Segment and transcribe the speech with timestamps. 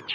[0.00, 0.08] Hallo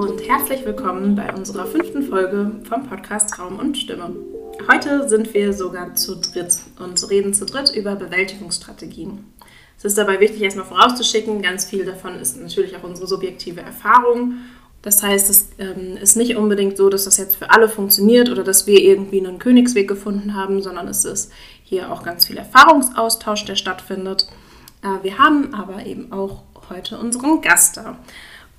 [0.00, 4.14] und herzlich willkommen bei unserer fünften Folge vom Podcast Raum und Stimme.
[4.70, 9.24] Heute sind wir sogar zu dritt und reden zu dritt über Bewältigungsstrategien.
[9.78, 14.34] Es ist dabei wichtig, erstmal vorauszuschicken, ganz viel davon ist natürlich auch unsere subjektive Erfahrung.
[14.84, 18.44] Das heißt, es ähm, ist nicht unbedingt so, dass das jetzt für alle funktioniert oder
[18.44, 23.46] dass wir irgendwie einen Königsweg gefunden haben, sondern es ist hier auch ganz viel Erfahrungsaustausch,
[23.46, 24.28] der stattfindet.
[24.82, 27.98] Äh, wir haben aber eben auch heute unseren Gast da.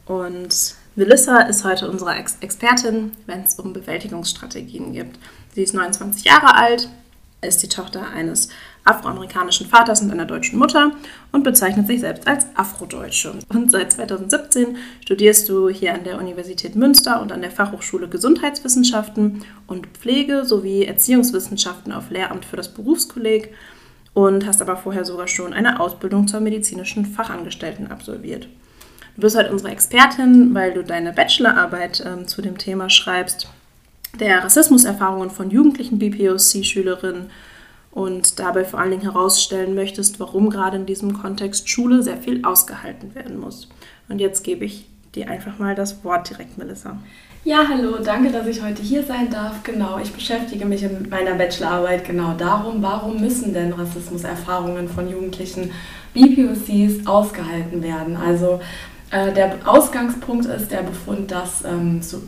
[0.08, 5.20] Und Melissa ist heute unsere Ex Expertin, wenn es um Bewältigungsstrategien geht.
[5.54, 6.90] Sie ist 29 Jahre alt,
[7.42, 8.50] ist die Tochter eines
[8.86, 10.92] afroamerikanischen Vaters und einer deutschen Mutter
[11.32, 13.34] und bezeichnet sich selbst als Afrodeutsche.
[13.50, 19.44] Und seit 2017 studierst du hier an der Universität Münster und an der Fachhochschule Gesundheitswissenschaften
[19.68, 23.54] und Pflege sowie Erziehungswissenschaften auf Lehramt für das Berufskolleg
[24.14, 28.48] und hast aber vorher sogar schon eine Ausbildung zur medizinischen Fachangestellten absolviert.
[29.16, 33.48] Du bist halt unsere Expertin, weil du deine Bachelorarbeit ähm, zu dem Thema schreibst,
[34.20, 37.30] der Rassismuserfahrungen von jugendlichen BPOC-Schülerinnen
[37.96, 42.46] und dabei vor allen Dingen herausstellen möchtest, warum gerade in diesem Kontext Schule sehr viel
[42.46, 43.70] ausgehalten werden muss.
[44.10, 46.98] Und jetzt gebe ich dir einfach mal das Wort direkt, Melissa.
[47.46, 49.64] Ja, hallo, danke, dass ich heute hier sein darf.
[49.64, 55.72] Genau, ich beschäftige mich in meiner Bachelorarbeit genau darum, warum müssen denn Rassismuserfahrungen von jugendlichen
[56.14, 58.18] BPOCs ausgehalten werden.
[58.18, 58.60] Also
[59.12, 62.22] äh, der Ausgangspunkt ist der Befund, dass ähm, so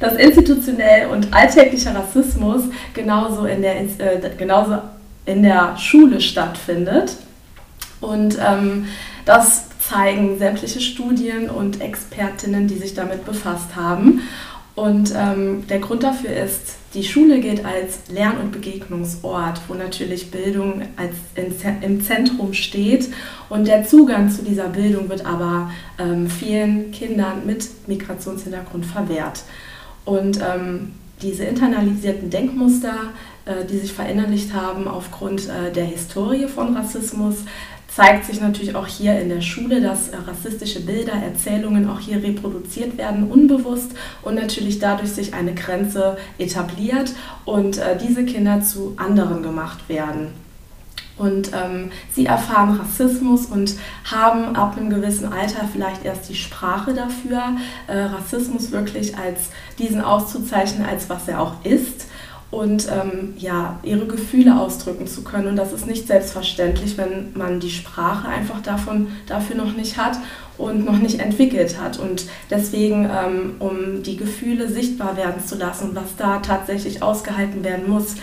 [0.00, 2.62] dass institutionell und alltäglicher Rassismus
[2.94, 4.78] genauso in der, äh, genauso
[5.26, 7.16] in der Schule stattfindet.
[8.00, 8.86] Und ähm,
[9.24, 14.22] das zeigen sämtliche Studien und Expertinnen, die sich damit befasst haben.
[14.74, 20.30] Und ähm, der Grund dafür ist, die Schule gilt als Lern- und Begegnungsort, wo natürlich
[20.30, 21.14] Bildung als
[21.80, 23.08] im Zentrum steht.
[23.48, 29.44] Und der Zugang zu dieser Bildung wird aber ähm, vielen Kindern mit Migrationshintergrund verwehrt.
[30.04, 30.92] Und ähm,
[31.22, 33.12] diese internalisierten Denkmuster,
[33.44, 37.36] äh, die sich verinnerlicht haben aufgrund äh, der Historie von Rassismus,
[37.94, 42.22] zeigt sich natürlich auch hier in der Schule, dass äh, rassistische Bilder, Erzählungen auch hier
[42.22, 43.92] reproduziert werden, unbewusst
[44.22, 47.12] und natürlich dadurch sich eine Grenze etabliert
[47.44, 50.28] und äh, diese Kinder zu anderen gemacht werden.
[51.18, 53.74] Und ähm, sie erfahren Rassismus und
[54.10, 60.00] haben ab einem gewissen Alter vielleicht erst die Sprache dafür, äh, Rassismus wirklich als diesen
[60.00, 62.06] auszuzeichnen, als was er auch ist
[62.52, 65.48] und ähm, ja, ihre Gefühle ausdrücken zu können.
[65.48, 70.18] Und das ist nicht selbstverständlich, wenn man die Sprache einfach davon, dafür noch nicht hat
[70.58, 71.98] und noch nicht entwickelt hat.
[71.98, 77.88] Und deswegen, ähm, um die Gefühle sichtbar werden zu lassen was da tatsächlich ausgehalten werden
[77.88, 78.16] muss,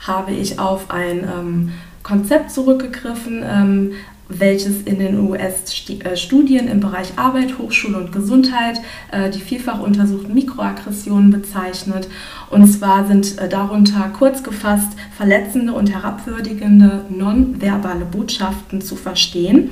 [0.00, 1.72] habe ich auf ein ähm,
[2.02, 3.92] Konzept zurückgegriffen, ähm,
[4.38, 8.80] welches in den US-Studien im Bereich Arbeit, Hochschule und Gesundheit
[9.10, 12.08] äh, die vielfach untersuchten Mikroaggressionen bezeichnet.
[12.50, 19.70] Und zwar sind äh, darunter kurz gefasst verletzende und herabwürdigende nonverbale Botschaften zu verstehen,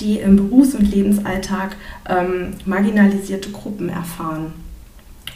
[0.00, 1.76] die im Berufs- und Lebensalltag
[2.08, 4.63] ähm, marginalisierte Gruppen erfahren.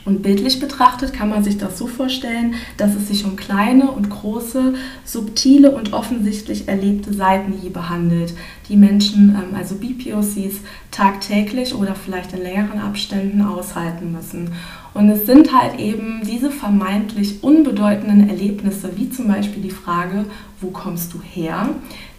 [0.08, 4.08] Und bildlich betrachtet kann man sich das so vorstellen, dass es sich um kleine und
[4.08, 4.72] große,
[5.04, 8.32] subtile und offensichtlich erlebte Seitenhiebe handelt,
[8.70, 14.52] die Menschen, ähm, also BPOCs, tagtäglich oder vielleicht in längeren Abständen aushalten müssen.
[14.94, 20.24] Und es sind halt eben diese vermeintlich unbedeutenden Erlebnisse, wie zum Beispiel die Frage,
[20.62, 21.68] wo kommst du her,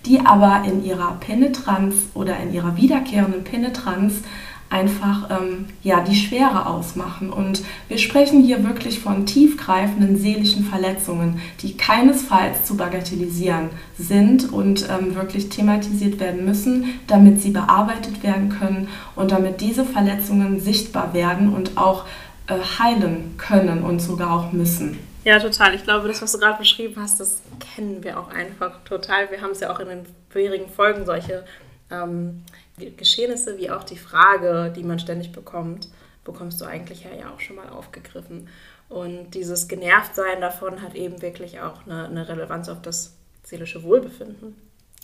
[0.06, 4.22] die aber in ihrer Penetranz oder in ihrer wiederkehrenden Penetranz
[4.70, 7.32] einfach ähm, ja, die Schwere ausmachen.
[7.32, 14.88] Und wir sprechen hier wirklich von tiefgreifenden seelischen Verletzungen, die keinesfalls zu bagatellisieren sind und
[14.90, 21.14] ähm, wirklich thematisiert werden müssen, damit sie bearbeitet werden können und damit diese Verletzungen sichtbar
[21.14, 22.06] werden und auch
[22.48, 25.00] äh, heilen können und sogar auch müssen.
[25.26, 25.76] Ja, total.
[25.76, 27.42] Ich glaube, das, was du gerade beschrieben hast, das
[27.76, 29.30] kennen wir auch einfach total.
[29.32, 31.44] Wir haben es ja auch in den vorherigen Folgen solche
[31.92, 32.44] ähm,
[32.80, 35.90] Geschehnisse wie auch die Frage, die man ständig bekommt,
[36.24, 38.48] bekommst du eigentlich ja auch schon mal aufgegriffen.
[38.90, 44.56] Und dieses Genervtsein davon hat eben wirklich auch eine, eine Relevanz auf das seelische Wohlbefinden.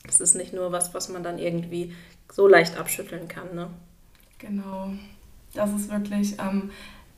[0.05, 1.93] Das ist nicht nur was, was man dann irgendwie
[2.31, 3.55] so leicht abschütteln kann.
[3.55, 3.69] Ne?
[4.39, 4.91] Genau.
[5.53, 6.71] Das ist wirklich ähm,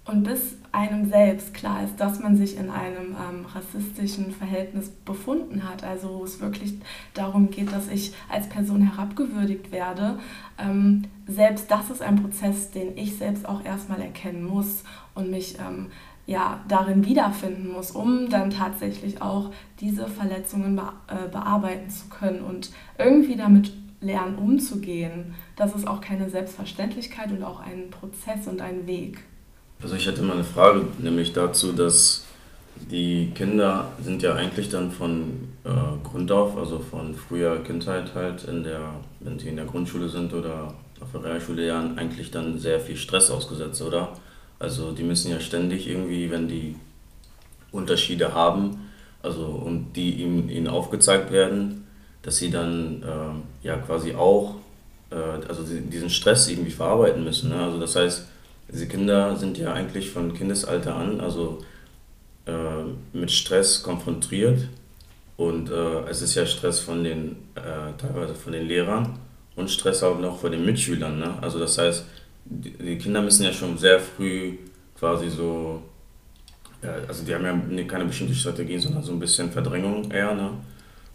[0.08, 5.68] und bis einem selbst klar ist, dass man sich in einem ähm, rassistischen Verhältnis befunden
[5.68, 6.76] hat, also wo es wirklich
[7.14, 10.18] darum geht, dass ich als Person herabgewürdigt werde,
[10.58, 14.84] ähm, selbst das ist ein Prozess, den ich selbst auch erstmal erkennen muss
[15.14, 15.88] und mich ähm,
[16.26, 22.42] ja, darin wiederfinden muss, um dann tatsächlich auch diese Verletzungen be äh, bearbeiten zu können
[22.42, 25.34] und irgendwie damit lernen umzugehen.
[25.56, 29.24] Das ist auch keine Selbstverständlichkeit und auch ein Prozess und ein Weg.
[29.82, 32.26] Also ich hätte mal eine Frage, nämlich dazu, dass
[32.92, 35.70] die Kinder sind ja eigentlich dann von äh,
[36.04, 40.34] Grund auf, also von früher Kindheit halt, in der, wenn sie in der Grundschule sind
[40.34, 44.14] oder auf der Realschule lernen, eigentlich dann sehr viel Stress ausgesetzt, oder?
[44.60, 46.76] Also die müssen ja ständig irgendwie, wenn die
[47.72, 48.90] Unterschiede haben,
[49.22, 51.86] also und die ihnen, ihnen aufgezeigt werden,
[52.24, 54.56] dass sie dann äh, ja quasi auch
[55.12, 55.16] äh,
[55.48, 57.50] also diesen Stress irgendwie verarbeiten müssen.
[57.50, 57.60] Ne?
[57.60, 58.28] Also das heißt,
[58.72, 61.64] diese Kinder sind ja eigentlich von Kindesalter an, also
[62.46, 62.84] äh,
[63.14, 64.68] mit Stress konfrontiert
[65.38, 69.20] und äh, es ist ja Stress von den äh, teilweise von den Lehrern
[69.56, 71.20] und Stress auch noch von den Mitschülern.
[71.20, 71.36] Ne?
[71.42, 72.06] Also das heißt,
[72.46, 74.58] die Kinder müssen ja schon sehr früh
[74.98, 75.82] quasi so,
[76.82, 80.34] ja, also die haben ja keine bestimmte Strategie, sondern so ein bisschen Verdrängung eher.
[80.34, 80.52] Ne?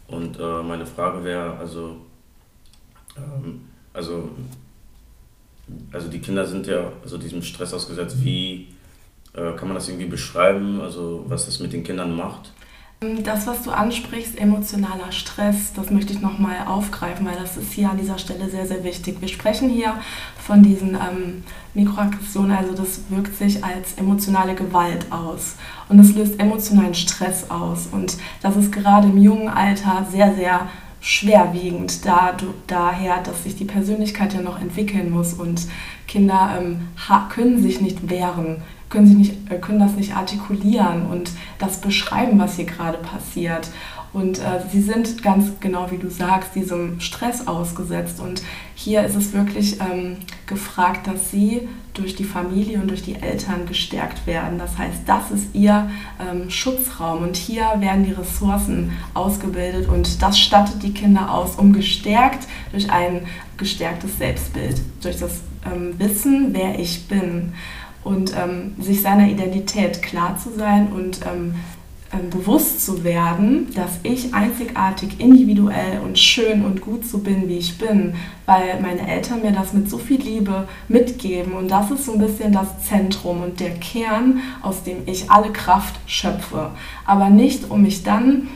[0.08, 1.96] Und äh, meine Frage wäre, also,
[3.16, 3.62] ähm,
[3.92, 4.30] also,
[5.92, 8.16] also die Kinder sind ja also diesem Stress ausgesetzt.
[8.22, 8.68] Wie
[9.34, 12.52] äh, kann man das irgendwie beschreiben, also was das mit den Kindern macht?
[13.24, 17.90] Das, was du ansprichst, emotionaler Stress, das möchte ich nochmal aufgreifen, weil das ist hier
[17.90, 19.16] an dieser Stelle sehr, sehr wichtig.
[19.20, 19.94] Wir sprechen hier
[20.38, 21.42] von diesen ähm,
[21.74, 25.56] Mikroaggressionen, also das wirkt sich als emotionale Gewalt aus
[25.88, 27.88] und es löst emotionalen Stress aus.
[27.90, 30.68] Und das ist gerade im jungen Alter sehr, sehr
[31.02, 32.34] schwerwiegend, da,
[32.68, 35.66] daher, dass sich die Persönlichkeit ja noch entwickeln muss und
[36.06, 36.88] Kinder ähm,
[37.28, 38.62] können sich nicht wehren
[38.92, 43.68] können, sie nicht, äh, können das nicht artikulieren und das beschreiben, was hier gerade passiert.
[44.12, 48.20] Und äh, sie sind ganz genau, wie du sagst, diesem Stress ausgesetzt.
[48.20, 48.42] Und
[48.74, 53.66] hier ist es wirklich ähm, gefragt, dass sie durch die Familie und durch die Eltern
[53.66, 54.58] gestärkt werden.
[54.58, 57.22] Das heißt, das ist ihr ähm, Schutzraum.
[57.22, 62.90] Und hier werden die Ressourcen ausgebildet und das stattet die Kinder aus, um gestärkt durch
[62.90, 63.22] ein
[63.56, 67.52] gestärktes Selbstbild, durch das ähm, Wissen, wer ich bin
[68.04, 71.54] und ähm, sich seiner Identität klar zu sein und ähm,
[72.30, 77.78] bewusst zu werden, dass ich einzigartig, individuell und schön und gut so bin, wie ich
[77.78, 78.14] bin,
[78.44, 82.18] weil meine Eltern mir das mit so viel Liebe mitgeben und das ist so ein
[82.18, 86.70] bisschen das Zentrum und der Kern, aus dem ich alle Kraft schöpfe.
[87.06, 88.48] Aber nicht, um mich dann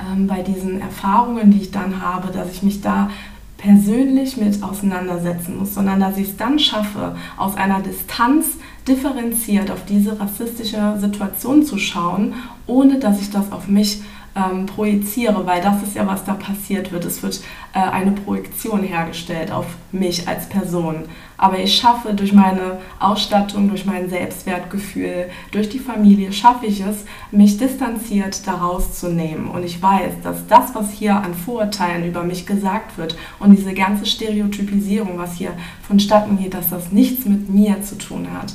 [0.00, 3.10] ähm, bei diesen Erfahrungen, die ich dann habe, dass ich mich da
[3.56, 9.84] persönlich mit auseinandersetzen muss, sondern dass ich es dann schaffe, aus einer Distanz differenziert auf
[9.86, 12.34] diese rassistische Situation zu schauen,
[12.66, 14.02] ohne dass ich das auf mich
[14.36, 17.04] ähm, projiziere, weil das ist ja, was da passiert wird.
[17.04, 17.40] Es wird
[17.72, 21.04] äh, eine Projektion hergestellt auf mich als Person.
[21.36, 27.04] Aber ich schaffe durch meine Ausstattung, durch mein Selbstwertgefühl, durch die Familie, schaffe ich es,
[27.30, 29.48] mich distanziert daraus zu nehmen.
[29.48, 33.74] Und ich weiß, dass das, was hier an Vorurteilen über mich gesagt wird und diese
[33.74, 35.52] ganze Stereotypisierung, was hier
[35.86, 38.54] vonstatten geht, dass das nichts mit mir zu tun hat.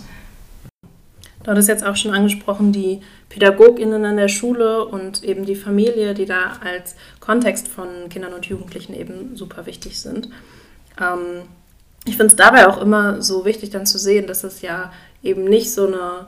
[1.49, 6.13] Du hattest jetzt auch schon angesprochen, die PädagogInnen an der Schule und eben die Familie,
[6.13, 10.29] die da als Kontext von Kindern und Jugendlichen eben super wichtig sind.
[11.01, 11.41] Ähm,
[12.05, 14.93] ich finde es dabei auch immer so wichtig dann zu sehen, dass es ja
[15.23, 16.27] eben nicht so eine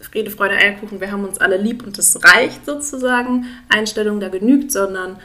[0.00, 4.72] Friede, Freude, Eierkuchen, wir haben uns alle lieb und es reicht sozusagen, Einstellung da genügt,
[4.72, 5.18] sondern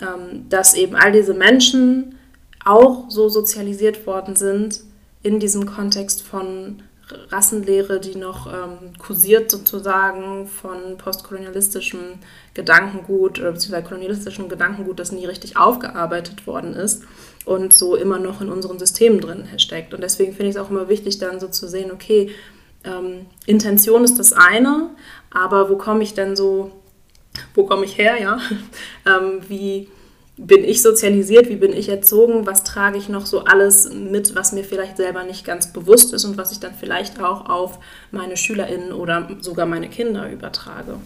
[0.00, 2.14] ähm, dass eben all diese Menschen
[2.64, 4.82] auch so sozialisiert worden sind
[5.24, 6.84] in diesem Kontext von
[7.30, 12.00] Rassenlehre, die noch ähm, kursiert sozusagen von postkolonialistischem
[12.54, 17.04] Gedankengut oder beziehungsweise kolonialistischem Gedankengut, das nie richtig aufgearbeitet worden ist
[17.44, 19.94] und so immer noch in unseren Systemen drin steckt.
[19.94, 22.30] Und deswegen finde ich es auch immer wichtig, dann so zu sehen, okay,
[22.82, 24.90] ähm, Intention ist das eine,
[25.30, 26.72] aber wo komme ich denn so,
[27.54, 28.40] wo komme ich her, ja?
[29.06, 29.88] ähm, wie
[30.38, 34.52] bin ich sozialisiert, wie bin ich erzogen, was trage ich noch so alles mit, was
[34.52, 37.78] mir vielleicht selber nicht ganz bewusst ist und was ich dann vielleicht auch auf
[38.10, 40.96] meine Schülerinnen oder sogar meine Kinder übertrage.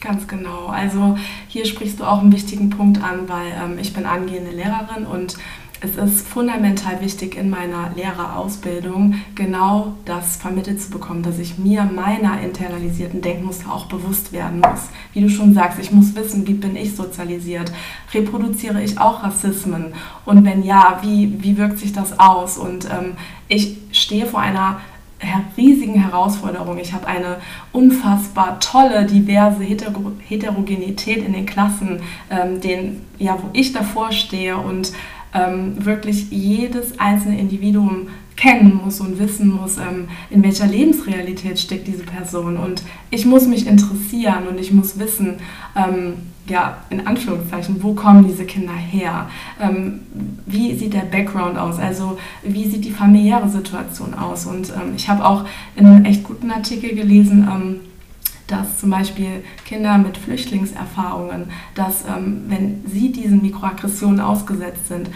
[0.00, 0.66] Ganz genau.
[0.66, 1.16] Also
[1.48, 5.36] hier sprichst du auch einen wichtigen Punkt an, weil ähm, ich bin angehende Lehrerin und
[5.84, 11.82] es ist fundamental wichtig in meiner Lehrerausbildung genau das vermittelt zu bekommen, dass ich mir
[11.84, 14.90] meiner internalisierten Denkmuster auch bewusst werden muss.
[15.12, 17.72] Wie du schon sagst, ich muss wissen, wie bin ich sozialisiert?
[18.14, 19.86] Reproduziere ich auch Rassismen?
[20.24, 22.58] Und wenn ja, wie, wie wirkt sich das aus?
[22.58, 23.16] Und ähm,
[23.48, 24.80] ich stehe vor einer
[25.56, 26.78] riesigen Herausforderung.
[26.78, 27.36] Ich habe eine
[27.72, 34.92] unfassbar tolle, diverse Heterogenität in den Klassen, ähm, den, ja, wo ich davor stehe und
[35.34, 41.86] ähm, wirklich jedes einzelne Individuum kennen muss und wissen muss, ähm, in welcher Lebensrealität steckt
[41.86, 42.56] diese Person.
[42.56, 45.36] Und ich muss mich interessieren und ich muss wissen,
[45.76, 46.14] ähm,
[46.46, 49.28] ja, in Anführungszeichen, wo kommen diese Kinder her?
[49.60, 50.00] Ähm,
[50.46, 51.78] wie sieht der Background aus?
[51.78, 54.46] Also wie sieht die familiäre Situation aus?
[54.46, 55.44] Und ähm, ich habe auch
[55.76, 57.80] in einem echt guten Artikel gelesen, ähm,
[58.46, 65.10] dass zum Beispiel Kinder mit Flüchtlingserfahrungen, dass ähm, wenn sie diesen Mikroaggressionen ausgesetzt sind,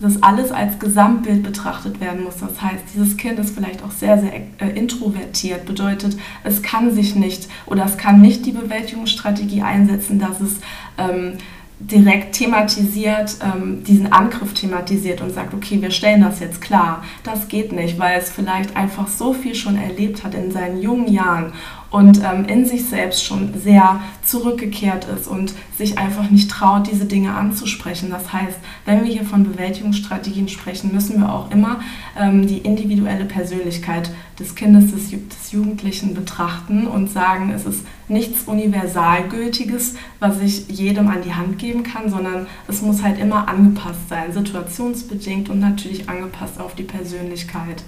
[0.00, 2.36] das alles als Gesamtbild betrachtet werden muss.
[2.36, 7.16] Das heißt, dieses Kind ist vielleicht auch sehr, sehr äh, introvertiert, bedeutet, es kann sich
[7.16, 10.58] nicht oder es kann nicht die Bewältigungsstrategie einsetzen, dass es
[10.96, 11.38] ähm,
[11.80, 17.04] direkt thematisiert, ähm, diesen Angriff thematisiert und sagt, okay, wir stellen das jetzt klar.
[17.22, 21.12] Das geht nicht, weil es vielleicht einfach so viel schon erlebt hat in seinen jungen
[21.12, 21.52] Jahren
[21.90, 27.06] und ähm, in sich selbst schon sehr zurückgekehrt ist und sich einfach nicht traut, diese
[27.06, 28.10] Dinge anzusprechen.
[28.10, 31.80] Das heißt, wenn wir hier von Bewältigungsstrategien sprechen, müssen wir auch immer
[32.18, 38.44] ähm, die individuelle Persönlichkeit des Kindes, des, des Jugendlichen betrachten und sagen, es ist nichts
[38.44, 44.08] Universalgültiges, was ich jedem an die Hand geben kann, sondern es muss halt immer angepasst
[44.08, 47.82] sein, situationsbedingt und natürlich angepasst auf die Persönlichkeit.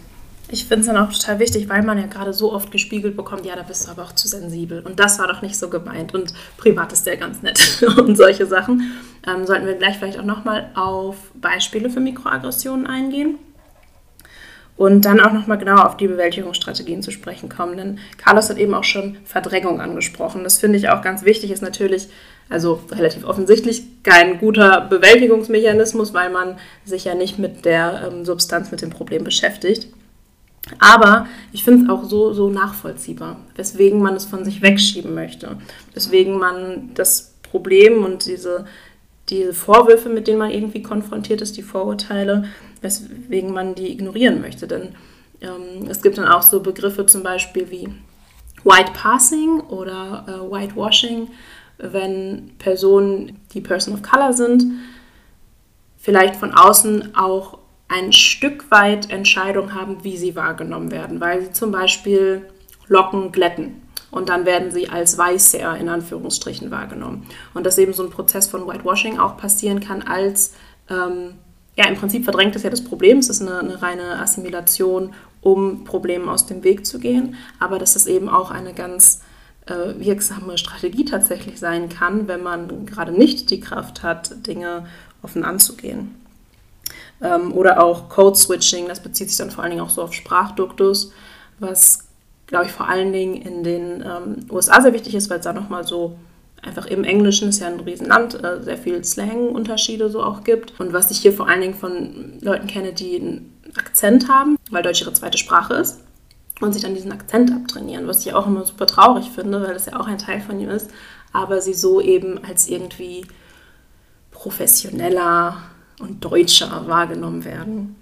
[0.52, 3.46] Ich finde es dann auch total wichtig, weil man ja gerade so oft gespiegelt bekommt,
[3.46, 4.80] ja, da bist du aber auch zu sensibel.
[4.80, 6.12] Und das war doch nicht so gemeint.
[6.12, 8.92] Und privat ist der ganz nett und solche Sachen.
[9.28, 13.38] Ähm, sollten wir gleich vielleicht auch nochmal auf Beispiele für Mikroaggressionen eingehen.
[14.76, 17.76] Und dann auch nochmal genau auf die Bewältigungsstrategien zu sprechen kommen.
[17.76, 20.42] Denn Carlos hat eben auch schon Verdrängung angesprochen.
[20.42, 22.08] Das finde ich auch ganz wichtig, ist natürlich,
[22.48, 28.72] also relativ offensichtlich, kein guter Bewältigungsmechanismus, weil man sich ja nicht mit der ähm, Substanz,
[28.72, 29.86] mit dem Problem beschäftigt.
[30.78, 35.56] Aber ich finde es auch so, so nachvollziehbar, weswegen man es von sich wegschieben möchte.
[35.94, 38.66] Weswegen man das Problem und diese,
[39.28, 42.44] diese Vorwürfe, mit denen man irgendwie konfrontiert ist, die Vorurteile,
[42.82, 44.66] weswegen man die ignorieren möchte.
[44.66, 44.94] Denn
[45.40, 47.88] ähm, es gibt dann auch so Begriffe zum Beispiel wie
[48.64, 51.28] White Passing oder äh, Whitewashing,
[51.78, 54.64] wenn Personen, die Person of Color sind,
[55.96, 57.59] vielleicht von außen auch
[57.90, 62.46] ein Stück weit Entscheidung haben, wie sie wahrgenommen werden, weil sie zum Beispiel
[62.86, 67.26] Locken glätten und dann werden sie als weißer in Anführungsstrichen wahrgenommen.
[67.52, 70.54] Und dass eben so ein Prozess von Whitewashing auch passieren kann als,
[70.88, 71.34] ähm,
[71.76, 75.82] ja im Prinzip verdrängt es ja das Problem, es ist eine, eine reine Assimilation, um
[75.82, 79.22] Problemen aus dem Weg zu gehen, aber dass es eben auch eine ganz
[79.66, 84.86] äh, wirksame Strategie tatsächlich sein kann, wenn man gerade nicht die Kraft hat, Dinge
[85.22, 86.19] offen anzugehen.
[87.22, 91.12] Ähm, oder auch Code-Switching, das bezieht sich dann vor allen Dingen auch so auf Sprachduktus,
[91.58, 92.06] was,
[92.46, 95.52] glaube ich, vor allen Dingen in den ähm, USA sehr wichtig ist, weil es da
[95.52, 96.16] nochmal so
[96.62, 100.78] einfach im Englischen ist ja ein Riesenland, äh, sehr viel Slang-Unterschiede so auch gibt.
[100.80, 104.82] Und was ich hier vor allen Dingen von Leuten kenne, die einen Akzent haben, weil
[104.82, 106.00] Deutsch ihre zweite Sprache ist
[106.60, 109.86] und sich dann diesen Akzent abtrainieren, was ich auch immer super traurig finde, weil das
[109.86, 110.90] ja auch ein Teil von ihm ist,
[111.32, 113.26] aber sie so eben als irgendwie
[114.30, 115.56] professioneller,
[116.00, 117.96] und deutscher wahrgenommen werden.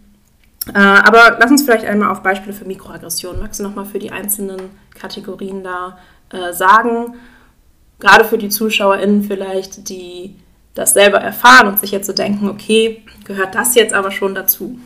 [0.75, 3.41] Äh, aber lass uns vielleicht einmal auf Beispiele für Mikroaggressionen.
[3.41, 4.61] Magst du nochmal für die einzelnen
[4.95, 5.99] Kategorien da
[6.31, 7.15] äh, sagen?
[7.99, 10.37] Gerade für die ZuschauerInnen vielleicht, die
[10.75, 14.79] das selber erfahren und sich jetzt so denken, okay, gehört das jetzt aber schon dazu?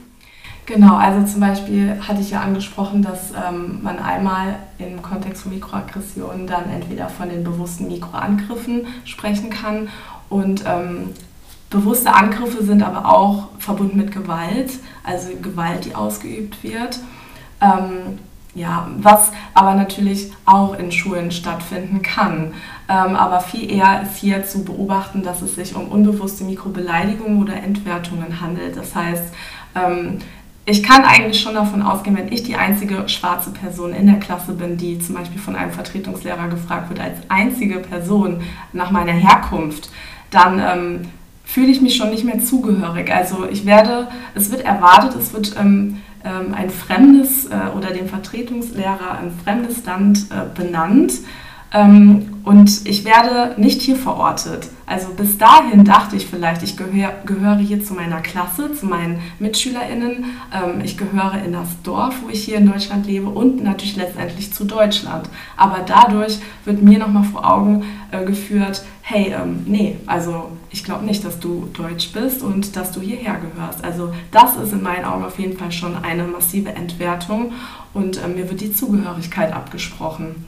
[0.64, 5.52] Genau, also zum Beispiel hatte ich ja angesprochen, dass ähm, man einmal im Kontext von
[5.52, 9.88] Mikroaggressionen dann entweder von den bewussten Mikroangriffen sprechen kann
[10.28, 11.10] und ähm,
[11.72, 17.00] Bewusste Angriffe sind aber auch verbunden mit Gewalt, also Gewalt, die ausgeübt wird.
[17.62, 18.18] Ähm,
[18.54, 22.52] ja, was aber natürlich auch in Schulen stattfinden kann.
[22.90, 27.54] Ähm, aber viel eher ist hier zu beobachten, dass es sich um unbewusste Mikrobeleidigungen oder
[27.54, 28.76] Entwertungen handelt.
[28.76, 29.32] Das heißt,
[29.74, 30.18] ähm,
[30.66, 34.52] ich kann eigentlich schon davon ausgehen, wenn ich die einzige schwarze Person in der Klasse
[34.52, 38.42] bin, die zum Beispiel von einem Vertretungslehrer gefragt wird, als einzige Person
[38.74, 39.90] nach meiner Herkunft,
[40.30, 41.08] dann ähm,
[41.52, 43.12] fühle ich mich schon nicht mehr zugehörig.
[43.12, 48.08] Also ich werde, es wird erwartet, es wird ähm, ähm, ein fremdes äh, oder den
[48.08, 51.12] Vertretungslehrer ein fremdes Land äh, benannt
[51.74, 54.68] ähm, und ich werde nicht hier verortet.
[54.86, 59.20] Also bis dahin dachte ich vielleicht, ich gehör, gehöre hier zu meiner Klasse, zu meinen
[59.38, 63.96] MitschülerInnen, ähm, ich gehöre in das Dorf, wo ich hier in Deutschland lebe und natürlich
[63.96, 65.28] letztendlich zu Deutschland.
[65.56, 71.04] Aber dadurch wird mir nochmal vor Augen äh, geführt, hey, ähm, nee, also ich glaube
[71.04, 73.84] nicht, dass du deutsch bist und dass du hierher gehörst.
[73.84, 77.52] Also das ist in meinen Augen auf jeden Fall schon eine massive Entwertung
[77.92, 80.46] und äh, mir wird die Zugehörigkeit abgesprochen.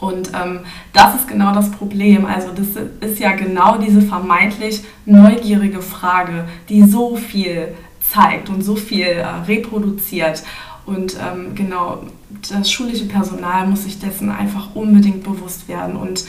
[0.00, 0.60] Und ähm,
[0.92, 2.24] das ist genau das Problem.
[2.24, 2.68] Also das
[3.00, 9.26] ist ja genau diese vermeintlich neugierige Frage, die so viel zeigt und so viel äh,
[9.26, 10.44] reproduziert.
[10.86, 12.04] Und ähm, genau,
[12.48, 15.96] das schulische Personal muss sich dessen einfach unbedingt bewusst werden.
[15.96, 16.24] Und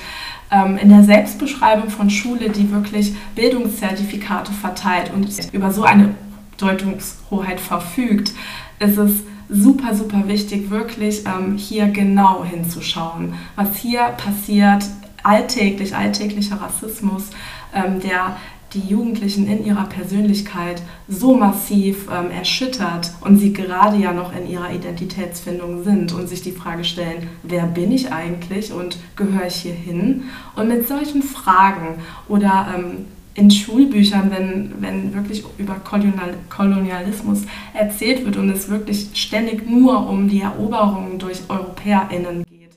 [0.52, 6.16] in der Selbstbeschreibung von Schule, die wirklich Bildungszertifikate verteilt und über so eine
[6.58, 8.34] Deutungshoheit verfügt,
[8.80, 9.12] ist es
[9.50, 14.86] super, super wichtig, wirklich ähm, hier genau hinzuschauen, was hier passiert,
[15.24, 17.30] alltäglich, alltäglicher Rassismus,
[17.74, 18.38] ähm, der
[18.74, 24.48] die Jugendlichen in ihrer Persönlichkeit so massiv ähm, erschüttert und sie gerade ja noch in
[24.48, 29.56] ihrer Identitätsfindung sind und sich die Frage stellen, wer bin ich eigentlich und gehöre ich
[29.56, 30.26] hier hin?
[30.56, 31.96] Und mit solchen Fragen
[32.28, 39.10] oder ähm, in Schulbüchern, wenn, wenn wirklich über Kolonial Kolonialismus erzählt wird und es wirklich
[39.14, 42.72] ständig nur um die Eroberungen durch EuropäerInnen geht.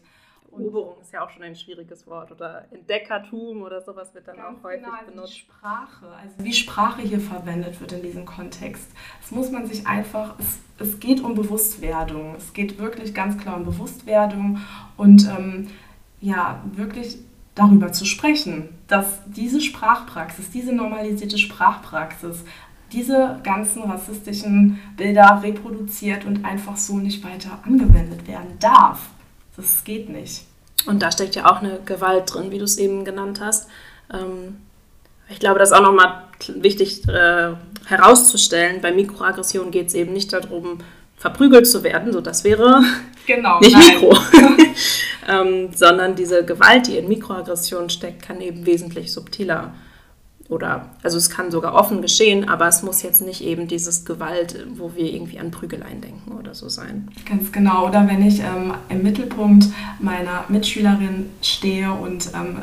[0.52, 4.59] Eroberung ist ja auch schon ein schwieriges Wort oder Entdeckertum oder sowas wird dann Ganz
[4.59, 5.37] auch häufig genau, also benutzt.
[5.37, 8.88] Sprache, also wie Sprache hier verwendet wird in diesem Kontext.
[9.21, 12.35] Das muss man sich einfach, es, es geht um Bewusstwerdung.
[12.37, 14.61] Es geht wirklich ganz klar um Bewusstwerdung
[14.97, 15.69] und ähm,
[16.23, 17.19] ja, wirklich
[17.54, 22.42] darüber zu sprechen, dass diese Sprachpraxis, diese normalisierte Sprachpraxis,
[22.90, 29.11] diese ganzen rassistischen Bilder reproduziert und einfach so nicht weiter angewendet werden darf.
[29.57, 30.47] Das geht nicht.
[30.86, 33.68] Und da steckt ja auch eine Gewalt drin, wie du es eben genannt hast.
[34.12, 34.58] Ähm,
[35.28, 37.52] ich glaube, das ist auch nochmal wichtig äh,
[37.86, 38.80] herauszustellen.
[38.80, 40.78] Bei Mikroaggressionen geht es eben nicht darum,
[41.16, 42.82] verprügelt zu werden, so das wäre
[43.26, 43.94] genau, nicht nein.
[43.94, 44.18] Mikro,
[45.28, 49.72] ähm, sondern diese Gewalt, die in Mikroaggressionen steckt, kann eben wesentlich subtiler
[50.49, 54.66] oder also es kann sogar offen geschehen, aber es muss jetzt nicht eben dieses Gewalt,
[54.76, 57.08] wo wir irgendwie an Prügeleien denken oder so sein.
[57.28, 57.87] Ganz genau.
[57.88, 59.66] Oder wenn ich ähm, im Mittelpunkt
[60.00, 62.58] meiner Mitschülerin stehe und ähm,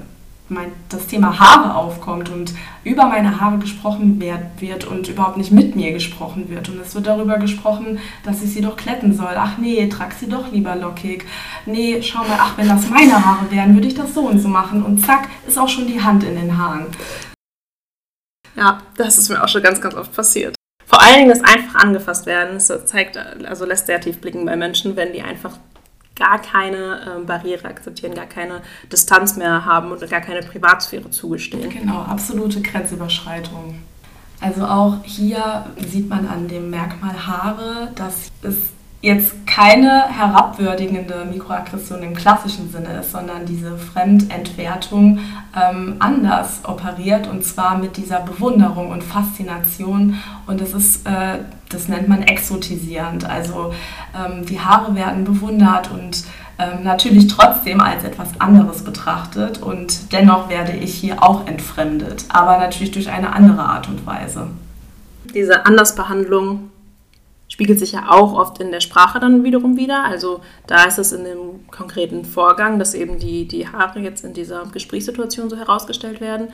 [0.49, 5.75] mein, das Thema Haare aufkommt und über meine Haare gesprochen wird und überhaupt nicht mit
[5.75, 6.69] mir gesprochen wird.
[6.69, 9.33] Und es wird darüber gesprochen, dass ich sie doch kletten soll.
[9.35, 11.25] Ach nee, trag sie doch lieber lockig.
[11.65, 14.47] Nee, schau mal, ach, wenn das meine Haare wären, würde ich das so und so
[14.47, 14.83] machen.
[14.83, 16.87] Und zack, ist auch schon die Hand in den Haaren.
[18.55, 20.55] Ja, das ist mir auch schon ganz, ganz oft passiert.
[20.85, 24.55] Vor allen Dingen das einfach angefasst werden, das zeigt, also lässt sehr tief blicken bei
[24.55, 25.57] Menschen, wenn die einfach
[26.15, 31.69] gar keine äh, Barriere akzeptieren, gar keine Distanz mehr haben oder gar keine Privatsphäre zugestehen.
[31.69, 33.79] Genau, absolute Grenzüberschreitung.
[34.41, 38.57] Also auch hier sieht man an dem Merkmal Haare, dass es
[39.01, 45.19] jetzt keine herabwürdigende Mikroaggression im klassischen Sinne ist, sondern diese Fremdentwertung
[45.55, 50.15] ähm, anders operiert und zwar mit dieser Bewunderung und Faszination
[50.47, 53.23] und das ist, äh, das nennt man exotisierend.
[53.23, 53.73] Also
[54.13, 56.25] ähm, die Haare werden bewundert und
[56.57, 62.57] ähm, natürlich trotzdem als etwas anderes betrachtet und dennoch werde ich hier auch entfremdet, aber
[62.57, 64.47] natürlich durch eine andere Art und Weise.
[65.33, 66.69] Diese Andersbehandlung
[67.49, 70.05] spiegelt sich ja auch oft in der Sprache dann wiederum wieder.
[70.05, 74.33] Also da ist es in dem konkreten Vorgang, dass eben die, die Haare jetzt in
[74.33, 76.49] dieser Gesprächssituation so herausgestellt werden.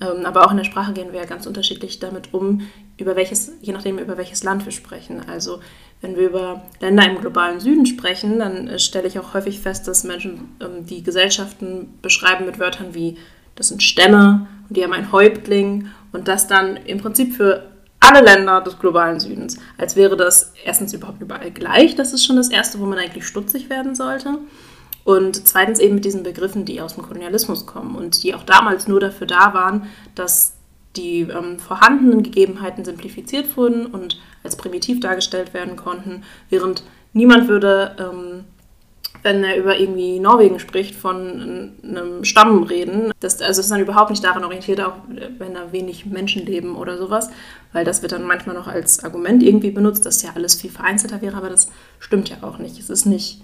[0.00, 2.62] Ähm, aber auch in der Sprache gehen wir ja ganz unterschiedlich damit um,
[2.96, 5.22] über welches, je nachdem, über welches Land wir sprechen.
[5.28, 5.60] Also
[6.00, 9.86] wenn wir über Länder im globalen Süden sprechen, dann äh, stelle ich auch häufig fest,
[9.86, 13.18] dass Menschen ähm, die Gesellschaften beschreiben mit Wörtern wie,
[13.54, 17.64] das sind Stämme und die haben ein Häuptling und das dann im Prinzip für
[18.00, 21.94] alle Länder des globalen Südens, als wäre das erstens überhaupt überall gleich.
[21.96, 24.38] Das ist schon das Erste, wo man eigentlich stutzig werden sollte.
[25.04, 28.88] Und zweitens eben mit diesen Begriffen, die aus dem Kolonialismus kommen und die auch damals
[28.88, 30.54] nur dafür da waren, dass
[30.96, 36.82] die ähm, vorhandenen Gegebenheiten simplifiziert wurden und als primitiv dargestellt werden konnten, während
[37.12, 38.44] niemand würde ähm,
[39.22, 43.12] wenn er über irgendwie Norwegen spricht, von einem Stamm reden.
[43.20, 44.94] Das, also ist dann überhaupt nicht daran orientiert, auch
[45.38, 47.30] wenn da wenig Menschen leben oder sowas,
[47.72, 51.20] weil das wird dann manchmal noch als Argument irgendwie benutzt, dass ja alles viel vereinzelter
[51.20, 51.68] wäre, aber das
[51.98, 52.78] stimmt ja auch nicht.
[52.78, 53.42] Es ist nicht.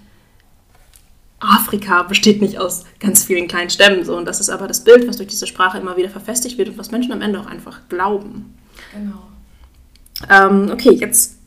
[1.41, 5.07] Afrika besteht nicht aus ganz vielen kleinen Stämmen so und das ist aber das Bild,
[5.07, 7.81] was durch diese Sprache immer wieder verfestigt wird und was Menschen am Ende auch einfach
[7.89, 8.55] glauben.
[8.95, 9.25] Genau.
[10.31, 11.39] Ähm, okay, jetzt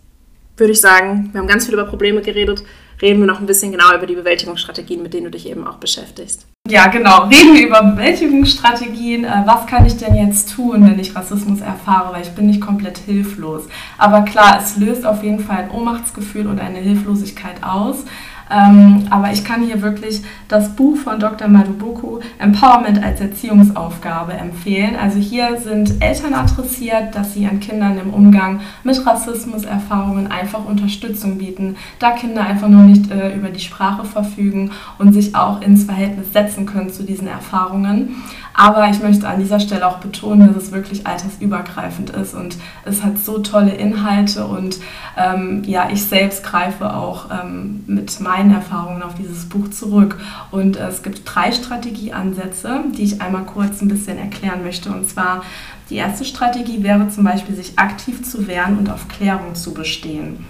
[0.58, 2.64] würde ich sagen, wir haben ganz viel über Probleme geredet
[3.02, 5.78] reden wir noch ein bisschen genauer über die Bewältigungsstrategien, mit denen du dich eben auch
[5.78, 6.46] beschäftigst.
[6.70, 7.24] Ja, genau.
[7.26, 9.24] Reden wir über Bewältigungsstrategien.
[9.24, 12.14] Äh, was kann ich denn jetzt tun, wenn ich Rassismus erfahre?
[12.14, 13.64] Weil ich bin nicht komplett hilflos.
[13.98, 18.04] Aber klar, es löst auf jeden Fall ein Ohnmachtsgefühl und eine Hilflosigkeit aus.
[18.50, 21.48] Ähm, aber ich kann hier wirklich das Buch von Dr.
[21.48, 24.96] Madubuku Empowerment als Erziehungsaufgabe empfehlen.
[24.96, 31.38] Also hier sind Eltern adressiert, dass sie ihren Kindern im Umgang mit Rassismuserfahrungen einfach Unterstützung
[31.38, 35.84] bieten, da Kinder einfach nur nicht äh, über die Sprache verfügen und sich auch ins
[35.84, 38.16] Verhältnis setzen können zu diesen Erfahrungen.
[38.60, 43.04] Aber ich möchte an dieser Stelle auch betonen, dass es wirklich altersübergreifend ist und es
[43.04, 44.80] hat so tolle Inhalte und
[45.16, 50.20] ähm, ja, ich selbst greife auch ähm, mit meinen Erfahrungen auf dieses Buch zurück.
[50.50, 54.90] Und äh, es gibt drei Strategieansätze, die ich einmal kurz ein bisschen erklären möchte.
[54.90, 55.44] Und zwar
[55.92, 60.46] die erste Strategie wäre zum Beispiel, sich aktiv zu wehren und auf Klärung zu bestehen.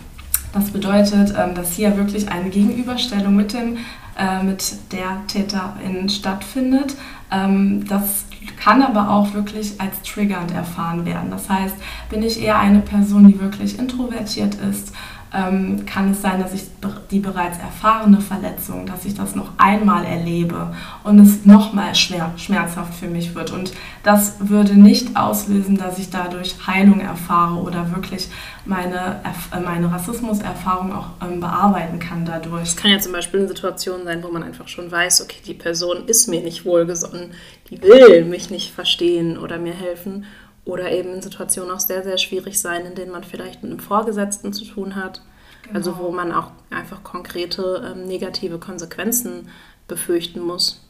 [0.54, 3.80] Das bedeutet, ähm, dass hier wirklich eine Gegenüberstellung mit dem
[4.18, 6.96] äh, mit der Täterin stattfindet.
[7.32, 8.26] Ähm, das
[8.58, 11.30] kann aber auch wirklich als triggernd erfahren werden.
[11.30, 11.76] Das heißt,
[12.10, 14.94] bin ich eher eine Person, die wirklich introvertiert ist,
[15.34, 16.64] ähm, kann es sein, dass ich
[17.12, 22.94] die bereits erfahrene Verletzung, dass ich das noch einmal erlebe und es nochmal schwer, schmerzhaft
[22.94, 23.52] für mich wird.
[23.52, 28.30] Und das würde nicht auslösen, dass ich dadurch Heilung erfahre oder wirklich
[28.66, 32.64] meine, äh, meine Rassismuserfahrung auch ähm, bearbeiten kann dadurch.
[32.64, 35.54] Es kann ja zum Beispiel eine Situation sein, wo man einfach schon weiß, okay, die
[35.54, 37.32] Person ist mir nicht wohlgesonnen,
[37.70, 40.26] die will mich nicht verstehen oder mir helfen
[40.68, 43.80] oder eben in Situationen auch sehr, sehr schwierig sein, in denen man vielleicht mit einem
[43.80, 45.22] Vorgesetzten zu tun hat.
[45.64, 45.76] Genau.
[45.76, 49.50] Also wo man auch einfach konkrete ähm, negative Konsequenzen
[49.88, 50.87] befürchten muss.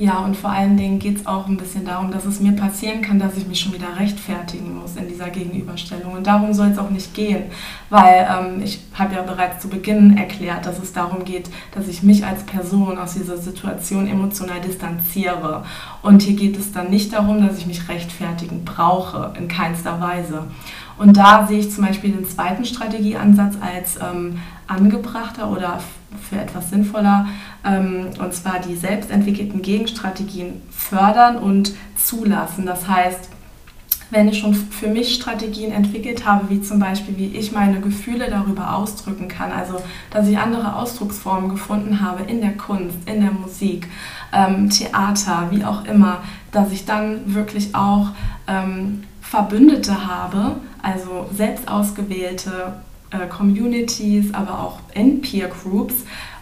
[0.00, 3.02] Ja, und vor allen Dingen geht es auch ein bisschen darum, dass es mir passieren
[3.02, 6.14] kann, dass ich mich schon wieder rechtfertigen muss in dieser Gegenüberstellung.
[6.14, 7.42] Und darum soll es auch nicht gehen,
[7.90, 12.02] weil ähm, ich habe ja bereits zu Beginn erklärt, dass es darum geht, dass ich
[12.02, 15.64] mich als Person aus dieser Situation emotional distanziere.
[16.00, 20.44] Und hier geht es dann nicht darum, dass ich mich rechtfertigen brauche, in keinster Weise.
[20.96, 25.78] Und da sehe ich zum Beispiel den zweiten Strategieansatz als ähm, angebrachter oder
[26.28, 27.26] für etwas sinnvoller,
[27.62, 32.64] und zwar die selbstentwickelten Gegenstrategien fördern und zulassen.
[32.66, 33.28] Das heißt,
[34.10, 38.28] wenn ich schon für mich Strategien entwickelt habe, wie zum Beispiel, wie ich meine Gefühle
[38.28, 43.30] darüber ausdrücken kann, also dass ich andere Ausdrucksformen gefunden habe in der Kunst, in der
[43.30, 43.88] Musik,
[44.32, 48.08] ähm, Theater, wie auch immer, dass ich dann wirklich auch
[48.48, 52.72] ähm, Verbündete habe, also selbst ausgewählte
[53.10, 55.94] äh, Communities, aber auch in Peer Groups,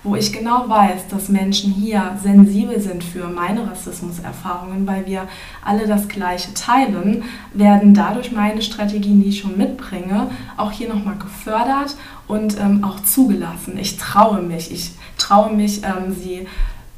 [0.02, 5.28] wo ich genau weiß, dass Menschen hier sensibel sind für meine Rassismuserfahrungen, weil wir
[5.64, 11.16] alle das Gleiche teilen, werden dadurch meine Strategien, die ich schon mitbringe, auch hier nochmal
[11.16, 13.76] gefördert und ähm, auch zugelassen.
[13.78, 16.46] Ich traue mich, ich traue mich, ähm, sie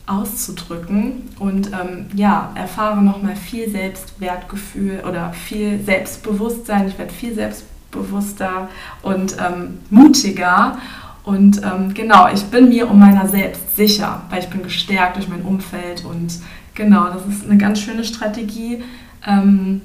[0.06, 6.88] auszudrücken und ähm, ja, erfahre nochmal viel Selbstwertgefühl oder viel Selbstbewusstsein.
[6.88, 7.32] Ich werde viel
[7.90, 8.68] selbstbewusster
[9.02, 10.76] und ähm, mutiger
[11.24, 15.28] und ähm, genau, ich bin mir um meiner selbst sicher, weil ich bin gestärkt durch
[15.28, 16.40] mein Umfeld und
[16.74, 18.82] genau, das ist eine ganz schöne Strategie.
[19.26, 19.82] Ähm,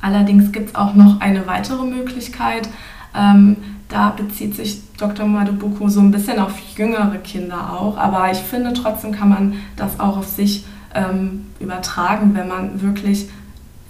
[0.00, 2.68] allerdings gibt es auch noch eine weitere Möglichkeit.
[3.14, 3.56] Ähm,
[3.88, 5.26] da bezieht sich Dr.
[5.26, 9.98] Madubuku so ein bisschen auf jüngere Kinder auch, aber ich finde trotzdem kann man das
[9.98, 13.28] auch auf sich ähm, übertragen, wenn man wirklich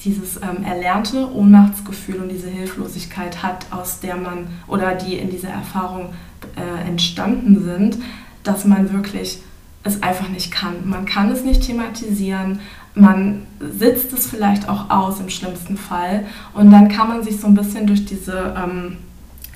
[0.05, 5.51] dieses ähm, erlernte Ohnmachtsgefühl und diese Hilflosigkeit hat, aus der man oder die in dieser
[5.51, 6.15] Erfahrung
[6.57, 7.99] äh, entstanden sind,
[8.43, 9.43] dass man wirklich
[9.83, 10.89] es einfach nicht kann.
[10.89, 12.61] Man kann es nicht thematisieren,
[12.95, 17.47] man sitzt es vielleicht auch aus im schlimmsten Fall und dann kann man sich so
[17.47, 18.97] ein bisschen durch diese ähm,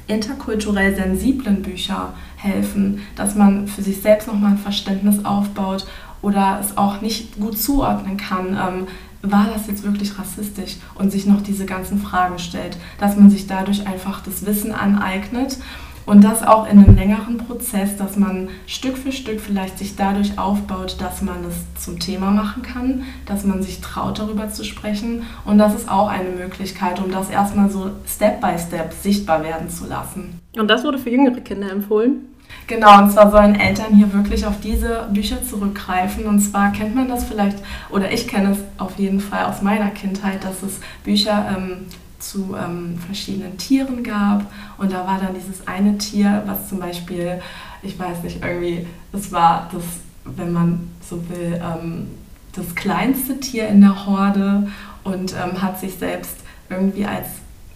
[0.07, 5.87] interkulturell sensiblen Bücher helfen, dass man für sich selbst nochmal ein Verständnis aufbaut
[6.25, 8.49] oder es auch nicht gut zuordnen kann.
[8.49, 8.87] Ähm,
[9.23, 13.47] war das jetzt wirklich rassistisch und sich noch diese ganzen Fragen stellt, dass man sich
[13.47, 15.59] dadurch einfach das Wissen aneignet
[16.07, 20.39] und das auch in einem längeren Prozess, dass man Stück für Stück vielleicht sich dadurch
[20.39, 25.23] aufbaut, dass man es zum Thema machen kann, dass man sich traut, darüber zu sprechen.
[25.47, 29.71] Und das ist auch eine Möglichkeit, um das erstmal so Step by Step sichtbar werden
[29.71, 30.41] zu lassen.
[30.57, 32.34] Und das wurde für jüngere Kinder empfohlen?
[32.67, 36.25] Genau, und zwar sollen Eltern hier wirklich auf diese Bücher zurückgreifen.
[36.25, 37.59] Und zwar kennt man das vielleicht,
[37.91, 41.87] oder ich kenne es auf jeden Fall aus meiner Kindheit, dass es Bücher ähm,
[42.19, 44.51] zu ähm, verschiedenen Tieren gab.
[44.79, 47.41] Und da war dann dieses eine Tier, was zum Beispiel,
[47.83, 49.85] ich weiß nicht, irgendwie, das war das,
[50.25, 52.07] wenn man so will, ähm,
[52.53, 54.69] das kleinste Tier in der Horde
[55.03, 56.37] und ähm, hat sich selbst
[56.71, 57.27] irgendwie als,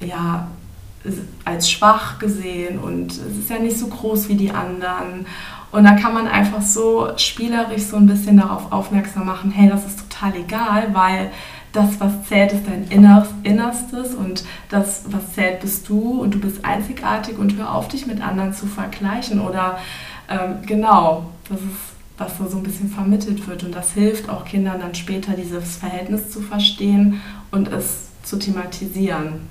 [0.01, 0.48] ja,
[1.44, 5.26] als schwach gesehen und es ist ja nicht so groß wie die anderen.
[5.70, 9.84] Und da kann man einfach so spielerisch so ein bisschen darauf aufmerksam machen, hey, das
[9.87, 11.30] ist total egal, weil
[11.72, 12.84] das, was zählt, ist dein
[13.42, 18.06] Innerstes und das, was zählt, bist du und du bist einzigartig und hör auf, dich
[18.06, 19.78] mit anderen zu vergleichen oder
[20.28, 23.64] Ähm, genau, das ist, was so ein bisschen vermittelt wird.
[23.64, 29.48] Und das hilft auch Kindern dann später, dieses Verhältnis zu verstehen und es zu thematisieren.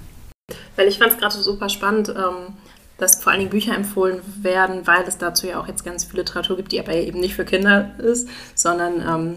[0.78, 2.54] Weil ich fand es gerade super spannend, ähm,
[2.98, 6.20] dass vor allen Dingen Bücher empfohlen werden, weil es dazu ja auch jetzt ganz viel
[6.20, 9.36] Literatur gibt, die aber eben nicht für Kinder ist, sondern ähm,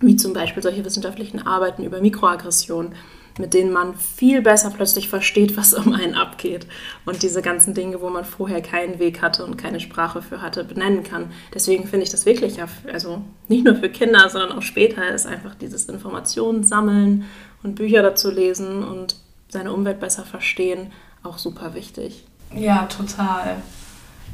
[0.00, 2.94] wie zum Beispiel solche wissenschaftlichen Arbeiten über Mikroaggression,
[3.38, 6.66] mit denen man viel besser plötzlich versteht, was um einen abgeht
[7.06, 10.64] und diese ganzen Dinge, wo man vorher keinen Weg hatte und keine Sprache für hatte,
[10.64, 11.30] benennen kann.
[11.54, 12.58] Deswegen finde ich das wirklich,
[12.92, 17.24] also nicht nur für Kinder, sondern auch später ist einfach dieses Informationen sammeln
[17.62, 19.16] und Bücher dazu lesen und
[19.52, 20.90] seine Umwelt besser verstehen
[21.22, 22.24] auch super wichtig.
[22.54, 23.56] Ja, total.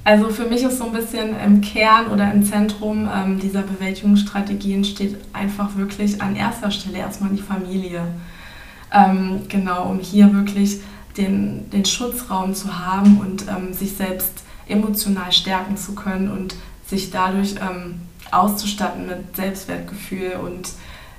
[0.04, 4.84] Also für mich ist so ein bisschen im Kern oder im Zentrum ähm, dieser Bewältigungsstrategien
[4.84, 8.06] steht einfach wirklich an erster Stelle erstmal die Familie.
[8.92, 10.80] Ähm, genau, um hier wirklich
[11.16, 16.54] den, den Schutzraum zu haben und ähm, sich selbst emotional stärken zu können und
[16.86, 18.00] sich dadurch ähm,
[18.30, 20.38] auszustatten mit Selbstwertgefühl.
[20.42, 20.70] Und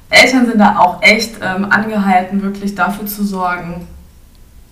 [0.09, 3.87] Eltern sind da auch echt ähm, angehalten, wirklich dafür zu sorgen,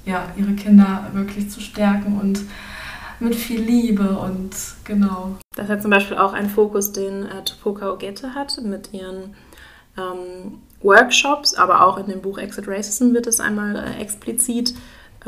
[0.06, 2.41] ja, ihre Kinder wirklich zu stärken und
[3.19, 4.52] mit viel Liebe und
[4.84, 5.38] genau.
[5.56, 9.36] Das hat zum Beispiel auch einen Fokus, den äh, Tupoka Ogette hat mit ihren
[9.97, 14.76] ähm, Workshops, aber auch in dem Buch Exit Racism wird es einmal äh, explizit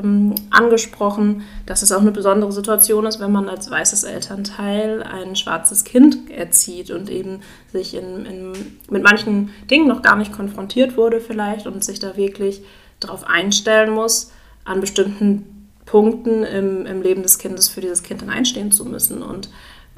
[0.01, 5.35] ähm, angesprochen, dass es auch eine besondere Situation ist, wenn man als weißes Elternteil ein
[5.35, 8.53] schwarzes Kind erzieht und eben sich in, in,
[8.89, 12.61] mit manchen Dingen noch gar nicht konfrontiert wurde vielleicht und sich da wirklich
[12.99, 14.31] darauf einstellen muss,
[14.65, 19.23] an bestimmten Punkten im, im Leben des Kindes für dieses Kind dann einstehen zu müssen
[19.23, 19.49] und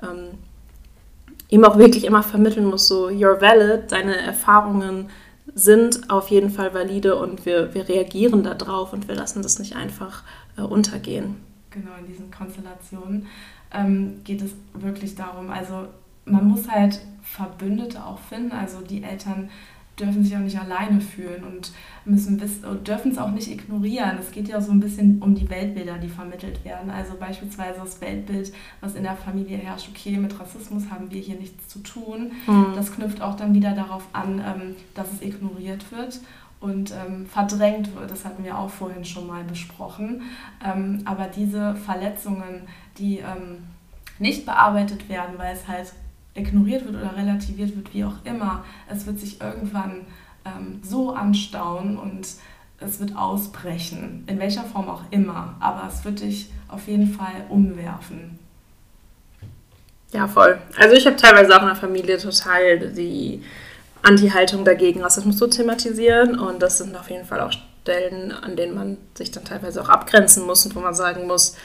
[0.01, 0.37] ähm,
[1.49, 5.09] ihm auch wirklich immer vermitteln muss, so, you're valid, deine Erfahrungen
[5.55, 9.75] sind auf jeden Fall valide und wir, wir reagieren darauf und wir lassen das nicht
[9.75, 10.23] einfach
[10.57, 11.35] äh, untergehen.
[11.69, 13.27] Genau, in diesen Konstellationen
[13.73, 15.87] ähm, geht es wirklich darum, also
[16.25, 19.49] man muss halt Verbündete auch finden, also die Eltern
[20.01, 21.71] dürfen sich auch nicht alleine fühlen und
[22.03, 22.37] müssen
[22.83, 24.17] dürfen es auch nicht ignorieren.
[24.19, 26.89] Es geht ja so ein bisschen um die Weltbilder, die vermittelt werden.
[26.89, 31.35] Also beispielsweise das Weltbild, was in der Familie herrscht, okay, mit Rassismus haben wir hier
[31.35, 32.31] nichts zu tun.
[32.47, 32.73] Mhm.
[32.75, 36.19] Das knüpft auch dann wieder darauf an, ähm, dass es ignoriert wird
[36.59, 38.09] und ähm, verdrängt wird.
[38.09, 40.21] Das hatten wir auch vorhin schon mal besprochen.
[40.63, 42.61] Ähm, aber diese Verletzungen,
[42.97, 43.63] die ähm,
[44.19, 45.93] nicht bearbeitet werden, weil es halt
[46.33, 50.05] ignoriert wird oder relativiert wird, wie auch immer, es wird sich irgendwann
[50.45, 52.27] ähm, so anstauen und
[52.79, 57.45] es wird ausbrechen, in welcher Form auch immer, aber es wird dich auf jeden Fall
[57.49, 58.39] umwerfen.
[60.13, 60.59] Ja, voll.
[60.77, 63.43] Also ich habe teilweise auch in der Familie total die
[64.01, 68.75] Anti-Haltung dagegen, Rassismus zu thematisieren und das sind auf jeden Fall auch Stellen, an denen
[68.75, 71.55] man sich dann teilweise auch abgrenzen muss und wo man sagen muss,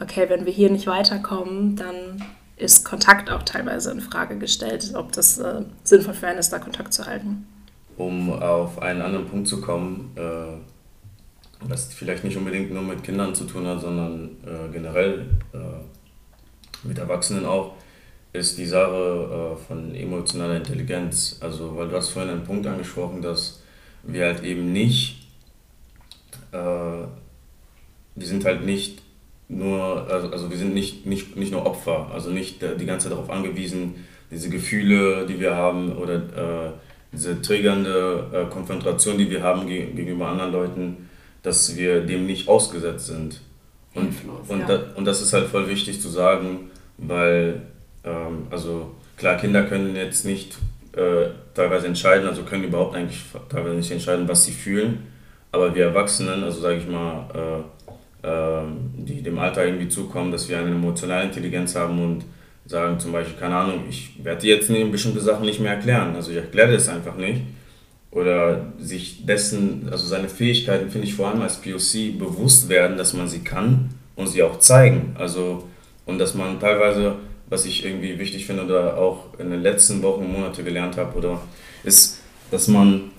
[0.00, 2.24] okay, wenn wir hier nicht weiterkommen, dann
[2.60, 6.58] ist Kontakt auch teilweise in Frage gestellt, ob das äh, sinnvoll für einen ist, da
[6.58, 7.46] Kontakt zu halten.
[7.96, 10.20] Um auf einen anderen Punkt zu kommen, äh,
[11.60, 16.98] was vielleicht nicht unbedingt nur mit Kindern zu tun hat, sondern äh, generell äh, mit
[16.98, 17.74] Erwachsenen auch,
[18.32, 21.38] ist die Sache äh, von emotionaler Intelligenz.
[21.40, 23.62] Also, weil du hast vorhin einen Punkt angesprochen, dass
[24.02, 25.28] wir halt eben nicht,
[26.52, 29.02] äh, wir sind halt nicht
[29.50, 33.18] nur, also, also wir sind nicht, nicht, nicht nur Opfer, also nicht die ganze Zeit
[33.18, 36.70] darauf angewiesen, diese Gefühle, die wir haben oder äh,
[37.12, 41.08] diese triggernde äh, Konfrontation, die wir haben ge gegenüber anderen Leuten,
[41.42, 43.40] dass wir dem nicht ausgesetzt sind.
[43.94, 44.14] Und,
[44.46, 44.66] und, ja.
[44.66, 47.62] da, und das ist halt voll wichtig zu sagen, weil,
[48.04, 50.58] ähm, also klar, Kinder können jetzt nicht
[50.92, 55.08] äh, teilweise entscheiden, also können überhaupt eigentlich teilweise nicht entscheiden, was sie fühlen,
[55.50, 57.62] aber wir Erwachsenen, also sage ich mal, äh,
[58.22, 62.24] die dem Alter irgendwie zukommen, dass wir eine emotionale Intelligenz haben und
[62.66, 66.14] sagen zum Beispiel, keine Ahnung, ich werde jetzt bestimmte Sachen nicht mehr erklären.
[66.14, 67.42] Also ich erkläre das einfach nicht.
[68.12, 73.12] Oder sich dessen, also seine Fähigkeiten, finde ich vor allem als POC bewusst werden, dass
[73.14, 75.14] man sie kann und sie auch zeigen.
[75.16, 75.68] Also,
[76.06, 77.16] und dass man teilweise,
[77.48, 81.16] was ich irgendwie wichtig finde oder auch in den letzten Wochen und Monaten gelernt habe,
[81.16, 81.40] oder
[81.84, 83.12] ist, dass man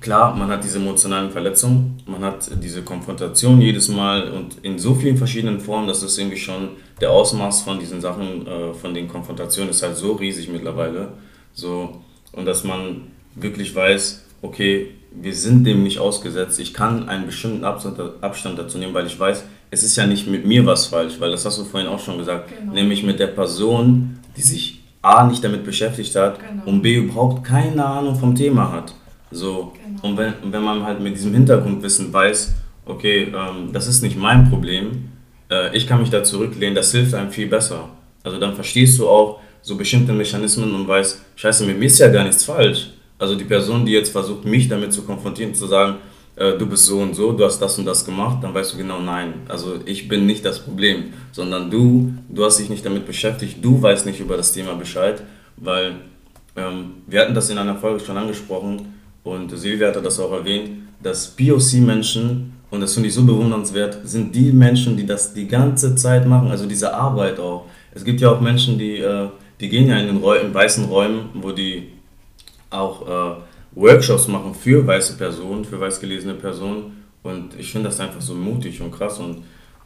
[0.00, 4.94] Klar, man hat diese emotionalen Verletzungen, man hat diese Konfrontation jedes Mal und in so
[4.94, 6.70] vielen verschiedenen Formen, dass es irgendwie schon
[7.02, 11.08] der Ausmaß von diesen Sachen, äh, von den Konfrontationen ist halt so riesig mittlerweile.
[11.52, 12.00] So,
[12.32, 17.64] und dass man wirklich weiß, okay, wir sind dem nicht ausgesetzt, ich kann einen bestimmten
[17.64, 21.30] Abstand, dazu nehmen, weil ich weiß, es ist ja nicht mit mir was falsch, weil
[21.30, 22.72] das hast du vorhin auch schon gesagt, genau.
[22.72, 26.62] nämlich mit der Person, die sich A nicht damit beschäftigt hat genau.
[26.66, 28.94] und B überhaupt keine Ahnung vom Thema hat.
[29.30, 30.08] So, genau.
[30.08, 32.54] und wenn, wenn man halt mit diesem Hintergrundwissen weiß,
[32.86, 35.08] okay, ähm, das ist nicht mein Problem,
[35.50, 37.88] äh, ich kann mich da zurücklehnen, das hilft einem viel besser.
[38.22, 42.08] Also dann verstehst du auch so bestimmte Mechanismen und weißt, scheiße, mit mir ist ja
[42.08, 42.90] gar nichts falsch.
[43.18, 45.96] Also die Person, die jetzt versucht, mich damit zu konfrontieren, zu sagen,
[46.36, 48.78] äh, du bist so und so, du hast das und das gemacht, dann weißt du
[48.78, 53.06] genau, nein, also ich bin nicht das Problem, sondern du, du hast dich nicht damit
[53.06, 55.22] beschäftigt, du weißt nicht über das Thema Bescheid,
[55.56, 55.96] weil
[56.56, 60.70] ähm, wir hatten das in einer Folge schon angesprochen und Silvia hatte das auch erwähnt,
[61.02, 65.94] dass POC-Menschen, und das finde ich so bewundernswert, sind die Menschen, die das die ganze
[65.94, 67.66] Zeit machen, also diese Arbeit auch.
[67.92, 69.28] Es gibt ja auch Menschen, die, äh,
[69.60, 71.88] die gehen ja in den Räu in weißen Räumen, wo die
[72.70, 73.40] auch äh,
[73.74, 77.04] Workshops machen für weiße Personen, für weiß gelesene Personen.
[77.22, 79.18] Und ich finde das einfach so mutig und krass.
[79.18, 79.42] Und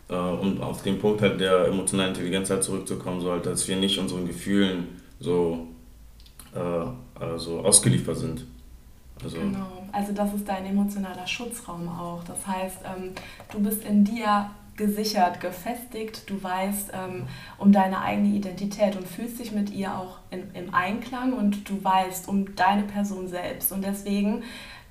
[0.08, 3.76] äh, um auf den Punkt halt der emotionalen Intelligenz halt zurückzukommen, so halt, dass wir
[3.76, 4.88] nicht unseren Gefühlen
[5.20, 5.68] so,
[6.54, 8.44] äh, also ausgeliefert sind.
[9.22, 12.24] Also genau, also das ist dein emotionaler Schutzraum auch.
[12.24, 13.12] Das heißt, ähm,
[13.50, 17.27] du bist in dir gesichert, gefestigt, du weißt ähm,
[17.59, 21.83] um deine eigene Identität und fühlst dich mit ihr auch in, im Einklang und du
[21.83, 23.70] weißt um deine Person selbst.
[23.72, 24.42] Und deswegen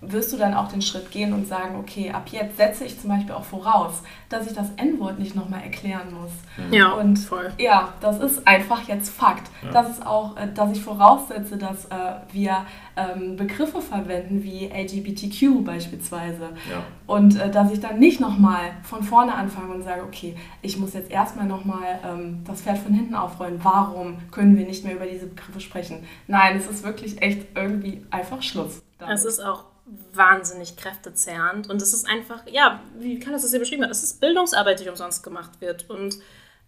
[0.07, 3.09] wirst du dann auch den Schritt gehen und sagen, okay, ab jetzt setze ich zum
[3.09, 6.31] Beispiel auch voraus, dass ich das N-Wort nicht nochmal erklären muss.
[6.71, 7.51] Ja, und voll.
[7.57, 9.49] Ja, das ist einfach jetzt Fakt.
[9.63, 9.71] Ja.
[9.71, 15.63] Das ist auch, äh, dass ich voraussetze, dass äh, wir ähm, Begriffe verwenden wie LGBTQ
[15.63, 16.49] beispielsweise.
[16.69, 16.83] Ja.
[17.07, 20.93] Und äh, dass ich dann nicht nochmal von vorne anfange und sage, okay, ich muss
[20.93, 23.59] jetzt erstmal nochmal ähm, das Pferd von hinten aufrollen.
[23.63, 26.03] Warum können wir nicht mehr über diese Begriffe sprechen?
[26.27, 28.81] Nein, es ist wirklich echt irgendwie einfach Schluss.
[28.99, 29.15] Damit.
[29.15, 31.69] Es ist auch wahnsinnig kräftezehrend.
[31.69, 33.83] Und es ist einfach, ja, wie kann das das hier beschrieben?
[33.83, 35.89] Es ist Bildungsarbeit, die umsonst gemacht wird.
[35.89, 36.17] Und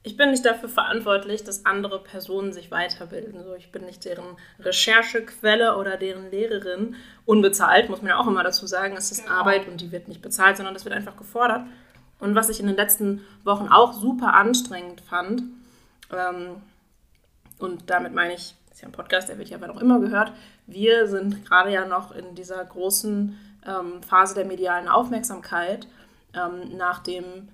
[0.03, 3.43] ich bin nicht dafür verantwortlich, dass andere Personen sich weiterbilden.
[3.43, 6.95] So, ich bin nicht deren Recherchequelle oder deren Lehrerin.
[7.25, 8.95] Unbezahlt, muss man ja auch immer dazu sagen.
[8.97, 9.37] Es ist genau.
[9.37, 11.65] Arbeit und die wird nicht bezahlt, sondern das wird einfach gefordert.
[12.19, 15.43] Und was ich in den letzten Wochen auch super anstrengend fand,
[16.11, 16.61] ähm,
[17.57, 20.33] und damit meine ich ist ja ein Podcast, der wird ja aber noch immer gehört.
[20.67, 25.87] Wir sind gerade ja noch in dieser großen ähm, Phase der medialen Aufmerksamkeit
[26.33, 27.47] ähm, nach dem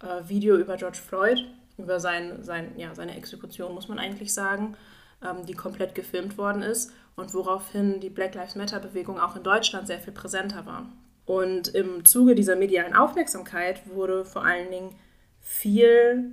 [0.00, 1.44] äh, Video über George Floyd,
[1.76, 4.74] über sein, sein, ja, seine Exekution, muss man eigentlich sagen,
[5.22, 9.86] ähm, die komplett gefilmt worden ist und woraufhin die Black Lives Matter-Bewegung auch in Deutschland
[9.86, 10.86] sehr viel präsenter war.
[11.26, 14.94] Und im Zuge dieser medialen Aufmerksamkeit wurde vor allen Dingen
[15.40, 16.32] viel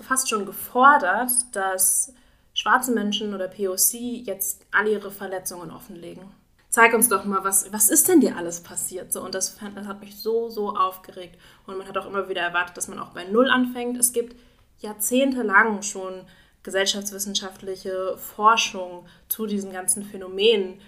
[0.00, 2.12] fast schon gefordert, dass
[2.58, 6.24] schwarze Menschen oder POC jetzt alle ihre Verletzungen offenlegen.
[6.70, 9.12] Zeig uns doch mal, was, was ist denn dir alles passiert?
[9.12, 11.38] So, und das, das hat mich so, so aufgeregt.
[11.66, 13.96] Und man hat auch immer wieder erwartet, dass man auch bei Null anfängt.
[13.96, 14.34] Es gibt
[14.80, 16.24] jahrzehntelang schon
[16.64, 20.80] gesellschaftswissenschaftliche Forschung zu diesen ganzen Phänomenen.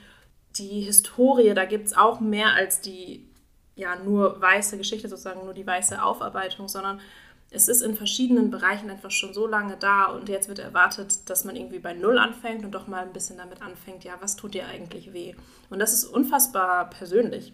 [0.56, 3.28] Die Historie, da gibt es auch mehr als die
[3.76, 7.00] ja nur weiße Geschichte, sozusagen nur die weiße Aufarbeitung, sondern
[7.50, 11.44] es ist in verschiedenen Bereichen einfach schon so lange da und jetzt wird erwartet, dass
[11.44, 14.54] man irgendwie bei Null anfängt und doch mal ein bisschen damit anfängt, ja, was tut
[14.54, 15.34] dir eigentlich weh?
[15.68, 17.52] Und das ist unfassbar persönlich.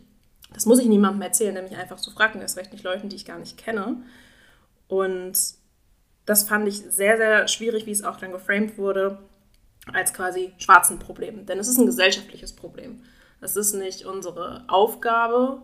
[0.53, 3.17] Das muss ich niemandem erzählen, mich einfach so fragt und erst recht nicht Leuten, die
[3.17, 4.03] ich gar nicht kenne.
[4.87, 5.35] Und
[6.27, 9.19] das fand ich sehr, sehr schwierig, wie es auch dann geframed wurde,
[9.93, 11.47] als quasi schwarzen Problem.
[11.47, 13.03] Denn es ist ein gesellschaftliches Problem.
[13.41, 15.63] Es ist nicht unsere Aufgabe,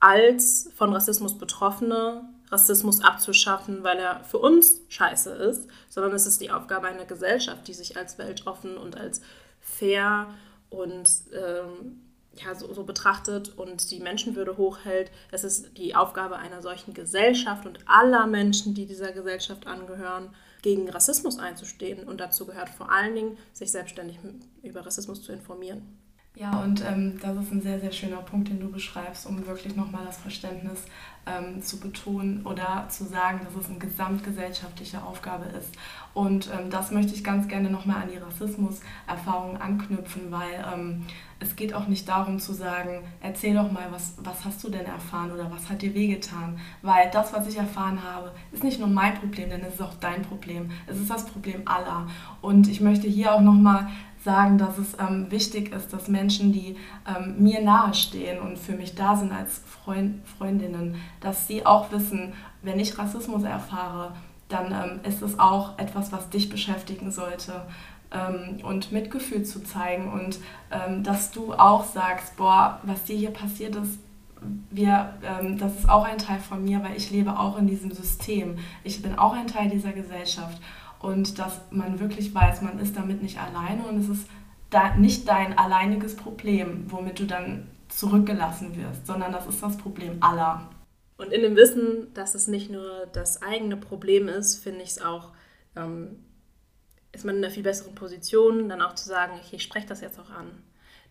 [0.00, 6.40] als von Rassismus Betroffene Rassismus abzuschaffen, weil er für uns scheiße ist, sondern es ist
[6.40, 9.20] die Aufgabe einer Gesellschaft, die sich als weltoffen und als
[9.60, 10.34] fair
[10.68, 12.00] und ähm,
[12.34, 15.10] ja, so, so, betrachtet und die Menschenwürde hochhält.
[15.32, 20.88] Es ist die Aufgabe einer solchen Gesellschaft und aller Menschen, die dieser Gesellschaft angehören, gegen
[20.88, 22.06] Rassismus einzustehen.
[22.06, 24.18] Und dazu gehört vor allen Dingen, sich selbstständig
[24.62, 25.99] über Rassismus zu informieren.
[26.40, 29.76] Ja, und ähm, das ist ein sehr, sehr schöner Punkt, den du beschreibst, um wirklich
[29.76, 30.86] nochmal das Verständnis
[31.26, 35.74] ähm, zu betonen oder zu sagen, dass es eine gesamtgesellschaftliche Aufgabe ist.
[36.14, 41.04] Und ähm, das möchte ich ganz gerne nochmal an die Rassismus-Erfahrung anknüpfen, weil ähm,
[41.40, 44.86] es geht auch nicht darum zu sagen, erzähl doch mal, was, was hast du denn
[44.86, 46.58] erfahren oder was hat dir wehgetan?
[46.80, 49.94] Weil das, was ich erfahren habe, ist nicht nur mein Problem, denn es ist auch
[50.00, 50.70] dein Problem.
[50.86, 52.08] Es ist das Problem aller.
[52.40, 53.88] Und ich möchte hier auch nochmal
[54.24, 58.94] sagen, dass es ähm, wichtig ist, dass Menschen, die ähm, mir nahestehen und für mich
[58.94, 64.12] da sind als Freund, Freundinnen, dass sie auch wissen, wenn ich Rassismus erfahre,
[64.48, 67.62] dann ähm, ist es auch etwas, was dich beschäftigen sollte.
[68.12, 70.40] Ähm, und Mitgefühl zu zeigen und
[70.72, 74.00] ähm, dass du auch sagst, boah, was dir hier passiert ist,
[74.70, 77.92] wir, ähm, das ist auch ein Teil von mir, weil ich lebe auch in diesem
[77.92, 78.58] System.
[78.82, 80.60] Ich bin auch ein Teil dieser Gesellschaft
[81.00, 84.28] und dass man wirklich weiß, man ist damit nicht alleine und es ist
[84.70, 90.18] da nicht dein alleiniges Problem, womit du dann zurückgelassen wirst, sondern das ist das Problem
[90.20, 90.70] aller.
[91.16, 95.02] Und in dem Wissen, dass es nicht nur das eigene Problem ist, finde ich es
[95.02, 95.32] auch
[95.76, 96.24] ähm,
[97.12, 100.00] ist man in einer viel besseren Position, dann auch zu sagen, okay, ich spreche das
[100.00, 100.62] jetzt auch an.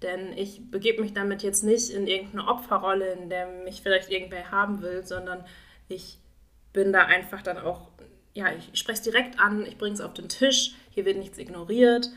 [0.02, 4.50] Denn ich begebe mich damit jetzt nicht in irgendeine Opferrolle, in der mich vielleicht irgendwer
[4.50, 5.44] haben will, sondern
[5.90, 6.20] ich
[6.72, 7.90] bin da einfach dann auch,
[8.40, 11.38] ja, ich spreche es direkt an, ich bringe es auf den Tisch, hier wird nichts
[11.38, 12.10] ignoriert.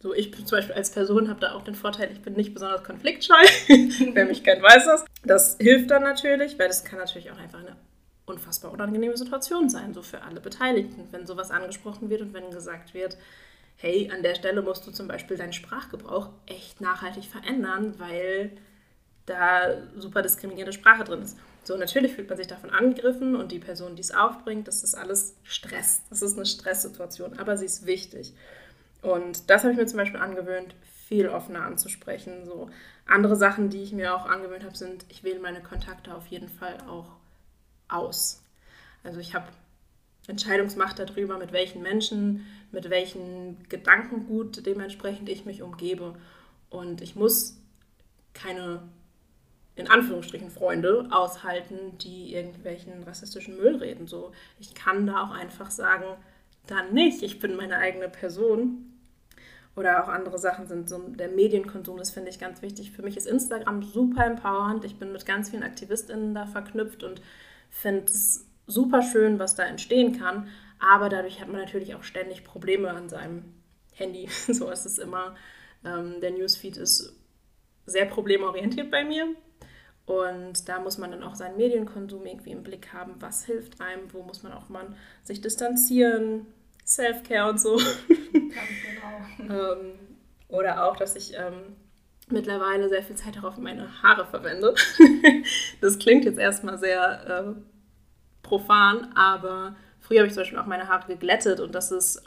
[0.00, 2.54] So, ich bin zum Beispiel als Person habe da auch den Vorteil, ich bin nicht
[2.54, 3.42] besonders konfliktscheu.
[4.12, 5.04] Wer mich kennt, weiß das.
[5.24, 7.76] Das hilft dann natürlich, weil das kann natürlich auch einfach eine
[8.26, 12.94] unfassbar unangenehme Situation sein, so für alle Beteiligten, wenn sowas angesprochen wird und wenn gesagt
[12.94, 13.16] wird,
[13.76, 18.52] hey, an der Stelle musst du zum Beispiel deinen Sprachgebrauch echt nachhaltig verändern, weil
[19.26, 21.38] da super diskriminierende Sprache drin ist.
[21.62, 24.94] So, natürlich fühlt man sich davon angegriffen und die Person, die es aufbringt, das ist
[24.94, 26.02] alles Stress.
[26.10, 28.34] Das ist eine Stresssituation, aber sie ist wichtig.
[29.00, 30.74] Und das habe ich mir zum Beispiel angewöhnt,
[31.06, 32.44] viel offener anzusprechen.
[32.44, 32.68] So
[33.06, 36.48] andere Sachen, die ich mir auch angewöhnt habe, sind, ich wähle meine Kontakte auf jeden
[36.48, 37.16] Fall auch
[37.88, 38.42] aus.
[39.02, 39.46] Also ich habe
[40.26, 46.14] Entscheidungsmacht darüber, mit welchen Menschen, mit welchem Gedankengut dementsprechend ich mich umgebe.
[46.70, 47.58] Und ich muss
[48.32, 48.82] keine,
[49.76, 54.06] in Anführungsstrichen, Freunde aushalten, die irgendwelchen rassistischen Müll reden.
[54.06, 56.04] So, ich kann da auch einfach sagen,
[56.66, 58.94] dann nicht, ich bin meine eigene Person
[59.76, 62.92] oder auch andere Sachen sind so der Medienkonsum, das finde ich ganz wichtig.
[62.92, 64.84] Für mich ist Instagram super empowernd.
[64.84, 67.20] Ich bin mit ganz vielen AktivistInnen da verknüpft und
[67.70, 70.48] finde es super schön, was da entstehen kann.
[70.78, 73.44] Aber dadurch hat man natürlich auch ständig Probleme an seinem
[73.94, 74.28] Handy.
[74.46, 75.34] so ist es immer.
[75.84, 77.16] Ähm, der Newsfeed ist
[77.84, 79.34] sehr problemorientiert bei mir.
[80.06, 83.14] Und da muss man dann auch seinen Medienkonsum irgendwie im Blick haben.
[83.20, 84.12] Was hilft einem?
[84.12, 84.86] Wo muss man auch mal
[85.22, 86.46] sich distanzieren?
[86.84, 87.78] Self-Care und so.
[89.38, 89.72] genau.
[89.72, 89.94] ähm,
[90.48, 91.76] oder auch, dass ich ähm,
[92.28, 94.74] mittlerweile sehr viel Zeit darauf meine Haare verwende.
[95.80, 97.60] das klingt jetzt erstmal sehr äh,
[98.42, 102.22] profan, aber früher habe ich zum Beispiel auch meine Haare geglättet und das ist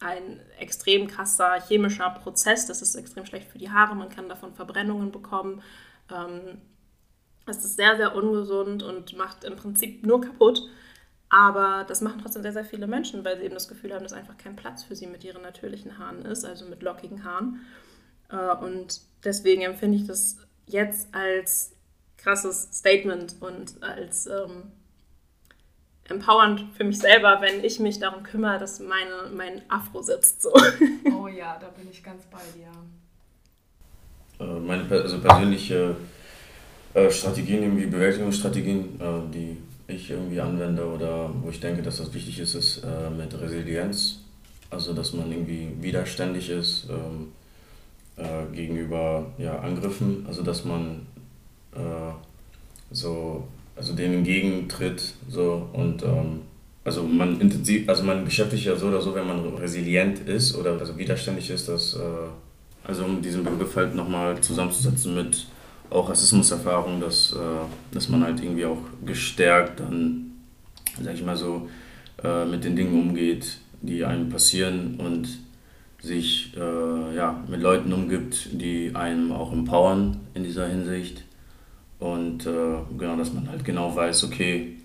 [0.00, 2.66] ein extrem krasser chemischer Prozess.
[2.66, 5.62] Das ist extrem schlecht für die Haare, man kann davon Verbrennungen bekommen.
[6.10, 6.62] Ähm,
[7.50, 10.62] das ist sehr, sehr ungesund und macht im Prinzip nur kaputt.
[11.28, 14.12] Aber das machen trotzdem sehr, sehr viele Menschen, weil sie eben das Gefühl haben, dass
[14.12, 17.60] einfach kein Platz für sie mit ihren natürlichen Haaren ist, also mit lockigen Haaren.
[18.30, 21.76] Äh, und deswegen empfinde ich das jetzt als
[22.16, 24.72] krasses Statement und als ähm,
[26.08, 30.42] empowernd für mich selber, wenn ich mich darum kümmere, dass meine, mein Afro sitzt.
[30.42, 30.52] So.
[31.16, 32.70] Oh ja, da bin ich ganz bei dir.
[34.44, 35.96] Äh, meine also persönliche
[36.94, 42.12] äh, Strategien, irgendwie Bewältigungsstrategien, äh, die ich irgendwie anwende oder wo ich denke, dass das
[42.14, 44.20] wichtig ist, ist äh, mit Resilienz.
[44.70, 47.32] Also, dass man irgendwie widerständig ist ähm,
[48.16, 50.24] äh, gegenüber ja, Angriffen.
[50.28, 51.06] Also, dass man
[51.74, 52.12] äh,
[52.92, 55.14] so, also denen entgegentritt.
[55.28, 56.42] So, und ähm,
[56.84, 60.78] also man intensiv, also man beschäftigt ja so oder so, wenn man resilient ist oder
[60.78, 61.96] also widerständig ist, dass,
[62.82, 65.46] also um diesen Begriff halt nochmal zusammenzusetzen mit
[65.90, 67.36] auch Rassismuserfahrung, dass, äh,
[67.92, 70.32] dass man halt irgendwie auch gestärkt dann,
[71.02, 71.68] sag ich mal so,
[72.22, 75.28] äh, mit den Dingen umgeht, die einem passieren und
[76.02, 81.24] sich äh, ja, mit Leuten umgibt, die einem auch empowern in dieser Hinsicht.
[81.98, 84.76] Und äh, genau, dass man halt genau weiß, okay,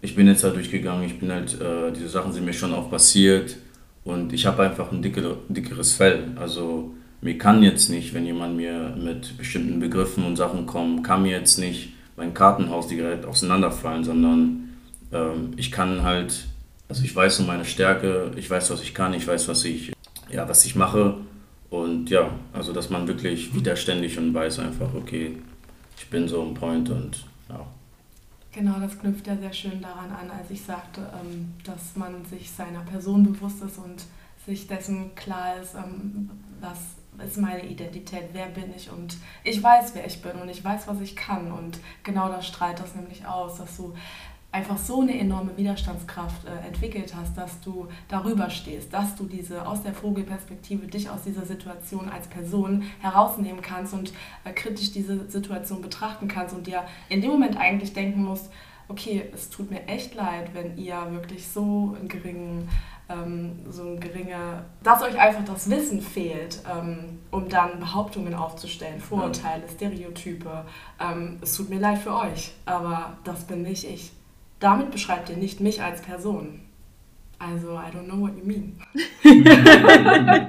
[0.00, 2.90] ich bin jetzt da durchgegangen, ich bin halt, äh, diese Sachen sind mir schon auch
[2.90, 3.56] passiert
[4.04, 6.32] und ich habe einfach ein dicker, dickeres Fell.
[6.36, 11.22] Also mir kann jetzt nicht, wenn jemand mir mit bestimmten Begriffen und Sachen kommt, kann
[11.22, 14.76] mir jetzt nicht mein Kartenhaus direkt auseinanderfallen, sondern
[15.12, 16.46] ähm, ich kann halt,
[16.88, 19.92] also ich weiß um meine Stärke, ich weiß, was ich kann, ich weiß, was ich,
[20.30, 21.14] ja, was ich mache
[21.70, 25.38] und ja, also dass man wirklich widerständig und weiß einfach, okay,
[25.96, 27.64] ich bin so ein Point und ja.
[28.50, 32.50] Genau, das knüpft ja sehr schön daran an, als ich sagte, ähm, dass man sich
[32.50, 34.02] seiner Person bewusst ist und
[34.44, 36.28] sich dessen klar ist, ähm,
[36.60, 36.78] was
[37.24, 40.88] ist meine Identität, wer bin ich und ich weiß, wer ich bin und ich weiß,
[40.88, 43.94] was ich kann und genau das strahlt das nämlich aus, dass du
[44.52, 49.66] einfach so eine enorme Widerstandskraft äh, entwickelt hast, dass du darüber stehst, dass du diese
[49.66, 54.12] aus der Vogelperspektive dich aus dieser Situation als Person herausnehmen kannst und
[54.44, 58.50] äh, kritisch diese Situation betrachten kannst und dir in dem Moment eigentlich denken musst,
[58.88, 62.68] okay, es tut mir echt leid, wenn ihr wirklich so einen geringen
[63.08, 69.00] ähm, so ein geringer, dass euch einfach das Wissen fehlt, ähm, um dann Behauptungen aufzustellen,
[69.00, 70.64] Vorurteile, Stereotype.
[71.00, 74.12] Ähm, es tut mir leid für euch, aber das bin nicht ich.
[74.60, 76.60] Damit beschreibt ihr nicht mich als Person.
[77.38, 78.80] Also, I don't know what you mean.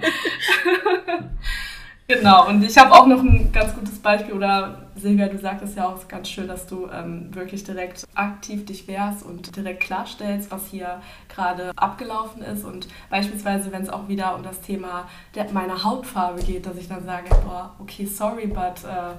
[2.07, 5.87] Genau, und ich habe auch noch ein ganz gutes Beispiel, oder Silvia, du sagtest ja
[5.87, 10.67] auch ganz schön, dass du ähm, wirklich direkt aktiv dich wehrst und direkt klarstellst, was
[10.67, 12.63] hier gerade abgelaufen ist.
[12.63, 15.07] Und beispielsweise, wenn es auch wieder um das Thema
[15.51, 18.83] meiner Hautfarbe geht, dass ich dann sage, boah, okay, sorry, but...
[18.83, 19.15] Äh,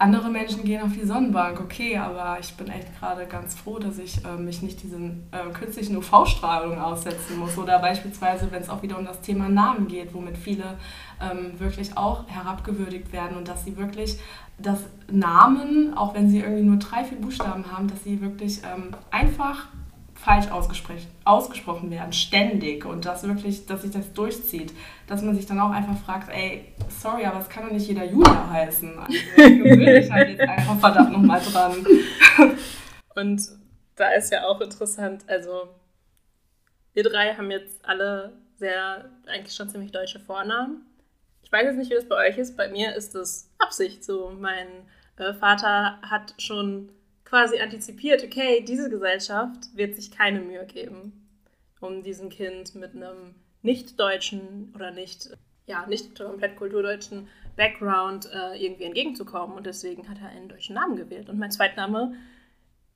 [0.00, 3.98] andere Menschen gehen auf die Sonnenbank, okay, aber ich bin echt gerade ganz froh, dass
[3.98, 7.58] ich äh, mich nicht diesen äh, künstlichen UV-Strahlung aussetzen muss.
[7.58, 10.78] Oder beispielsweise, wenn es auch wieder um das Thema Namen geht, womit viele
[11.20, 14.18] ähm, wirklich auch herabgewürdigt werden und dass sie wirklich
[14.56, 14.78] das
[15.10, 19.66] Namen, auch wenn sie irgendwie nur drei, vier Buchstaben haben, dass sie wirklich ähm, einfach
[20.22, 20.48] falsch
[21.24, 24.72] ausgesprochen werden, ständig und das wirklich, dass sich das durchzieht,
[25.06, 28.04] dass man sich dann auch einfach fragt, ey, sorry, aber es kann doch nicht jeder
[28.04, 28.98] Julia heißen.
[28.98, 31.86] Also gewöhne ich halt jetzt einfach verdammt nochmal dran.
[33.14, 33.42] Und
[33.96, 35.68] da ist ja auch interessant, also
[36.92, 40.82] wir drei haben jetzt alle sehr, eigentlich schon ziemlich deutsche Vornamen.
[41.42, 42.56] Ich weiß jetzt nicht, wie das bei euch ist.
[42.56, 44.32] Bei mir ist es Absicht so.
[44.38, 44.66] Mein
[45.16, 46.90] äh, Vater hat schon
[47.30, 51.28] quasi antizipiert, okay, diese Gesellschaft wird sich keine Mühe geben,
[51.80, 55.30] um diesem Kind mit einem nicht-deutschen oder nicht,
[55.66, 59.56] ja, nicht komplett kulturdeutschen Background äh, irgendwie entgegenzukommen.
[59.56, 61.28] Und deswegen hat er einen deutschen Namen gewählt.
[61.28, 62.14] Und mein Zweitname,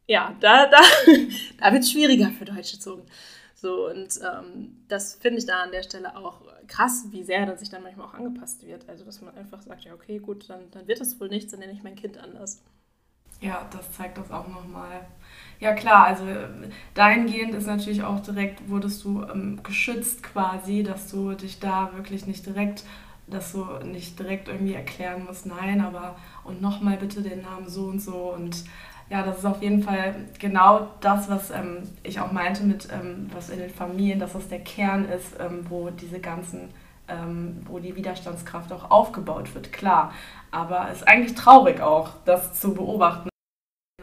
[0.08, 0.80] ja, da, da,
[1.60, 3.06] da wird es schwieriger für deutsche Zungen.
[3.54, 7.60] So, und ähm, das finde ich da an der Stelle auch krass, wie sehr das
[7.60, 8.88] sich dann manchmal auch angepasst wird.
[8.88, 11.60] Also, dass man einfach sagt, ja, okay, gut, dann, dann wird es wohl nichts, dann
[11.60, 12.60] nenne ich mein Kind anders.
[13.40, 15.00] Ja, das zeigt das auch nochmal.
[15.60, 16.24] Ja klar, also
[16.94, 22.26] dahingehend ist natürlich auch direkt, wurdest du ähm, geschützt quasi, dass du dich da wirklich
[22.26, 22.84] nicht direkt,
[23.26, 27.84] dass du nicht direkt irgendwie erklären musst, nein, aber und nochmal bitte den Namen so
[27.86, 28.64] und so und
[29.10, 33.30] ja, das ist auf jeden Fall genau das, was ähm, ich auch meinte mit, ähm,
[33.34, 36.70] was in den Familien, dass das der Kern ist, ähm, wo diese ganzen
[37.08, 40.12] ähm, wo die Widerstandskraft auch aufgebaut wird, klar.
[40.50, 43.28] Aber es ist eigentlich traurig auch, das zu beobachten.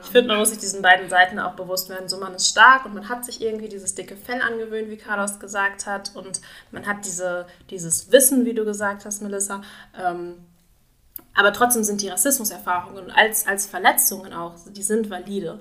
[0.03, 2.09] Ich finde, man muss sich diesen beiden Seiten auch bewusst werden.
[2.09, 5.39] So, man ist stark und man hat sich irgendwie dieses dicke Fell angewöhnt, wie Carlos
[5.39, 6.15] gesagt hat.
[6.15, 6.41] Und
[6.71, 9.61] man hat diese, dieses Wissen, wie du gesagt hast, Melissa.
[9.97, 10.35] Ähm,
[11.33, 15.59] aber trotzdem sind die Rassismuserfahrungen als, als Verletzungen auch, die sind valide.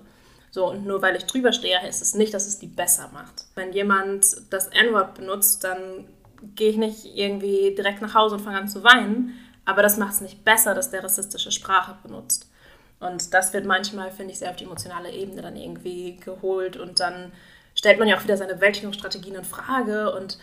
[0.50, 3.46] So, und nur weil ich drüber stehe, heißt es nicht, dass es die besser macht.
[3.54, 6.08] Wenn jemand das N-Wort benutzt, dann
[6.54, 9.38] gehe ich nicht irgendwie direkt nach Hause und fange an zu weinen.
[9.64, 12.50] Aber das macht es nicht besser, dass der rassistische Sprache benutzt.
[12.98, 17.00] Und das wird manchmal, finde ich, sehr auf die emotionale Ebene dann irgendwie geholt und
[17.00, 17.32] dann
[17.74, 20.38] stellt man ja auch wieder seine Bewältigungsstrategien in Frage und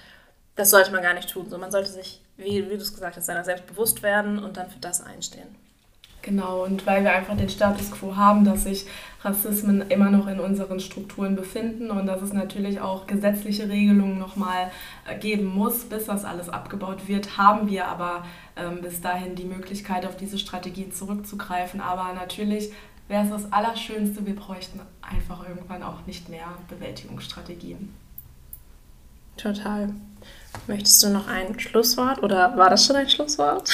[0.56, 1.50] das sollte man gar nicht tun.
[1.50, 4.58] So, man sollte sich, wie, wie du es gesagt hast, seiner selbst bewusst werden und
[4.58, 5.56] dann für das einstehen.
[6.24, 8.88] Genau, und weil wir einfach den Status quo haben, dass sich
[9.28, 14.72] Rassismen immer noch in unseren Strukturen befinden und dass es natürlich auch gesetzliche Regelungen nochmal
[15.06, 18.26] äh, geben muss, bis das alles abgebaut wird, haben wir aber
[18.56, 21.82] ähm, bis dahin die Möglichkeit, auf diese Strategien zurückzugreifen.
[21.82, 22.72] Aber natürlich
[23.08, 27.94] wäre es das Allerschönste, wir bräuchten einfach irgendwann auch nicht mehr Bewältigungsstrategien.
[29.36, 29.94] Total.
[30.68, 33.70] Möchtest du noch ein Schlusswort oder war das schon ein Schlusswort?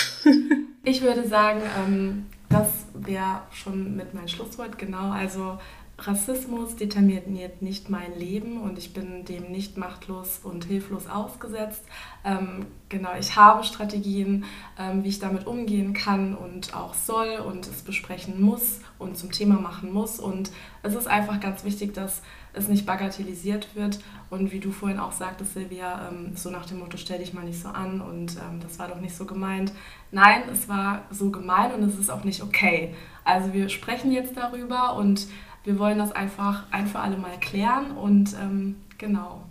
[0.84, 5.12] ich würde sagen, ähm, das wäre schon mit meinem Schlusswort, genau.
[5.12, 5.60] Also
[5.97, 11.83] Rassismus determiniert nicht mein Leben und ich bin dem nicht machtlos und hilflos ausgesetzt.
[12.25, 14.43] Ähm, genau, ich habe Strategien,
[14.79, 19.31] ähm, wie ich damit umgehen kann und auch soll und es besprechen muss und zum
[19.31, 20.19] Thema machen muss.
[20.19, 22.23] Und es ist einfach ganz wichtig, dass
[22.53, 26.79] es nicht bagatellisiert wird und wie du vorhin auch sagtest, Silvia, ähm, so nach dem
[26.79, 29.71] Motto, stell dich mal nicht so an und ähm, das war doch nicht so gemeint.
[30.11, 32.93] Nein, es war so gemeint und es ist auch nicht okay.
[33.23, 35.27] Also wir sprechen jetzt darüber und
[35.64, 39.43] wir wollen das einfach ein für alle Mal klären und ähm, genau.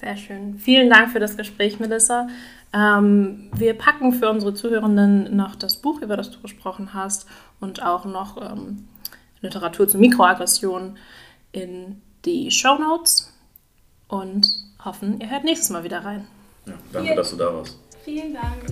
[0.00, 0.58] Sehr schön.
[0.58, 2.28] Vielen Dank für das Gespräch, Melissa.
[2.72, 7.26] Ähm, wir packen für unsere Zuhörenden noch das Buch, über das du gesprochen hast,
[7.60, 8.86] und auch noch ähm,
[9.40, 10.96] Literatur zu Mikroaggressionen
[11.52, 13.32] in die Show Notes
[14.06, 14.46] und
[14.84, 16.26] hoffen, ihr hört nächstes Mal wieder rein.
[16.66, 17.78] Ja, danke, dass du da warst.
[18.04, 18.64] Vielen Dank.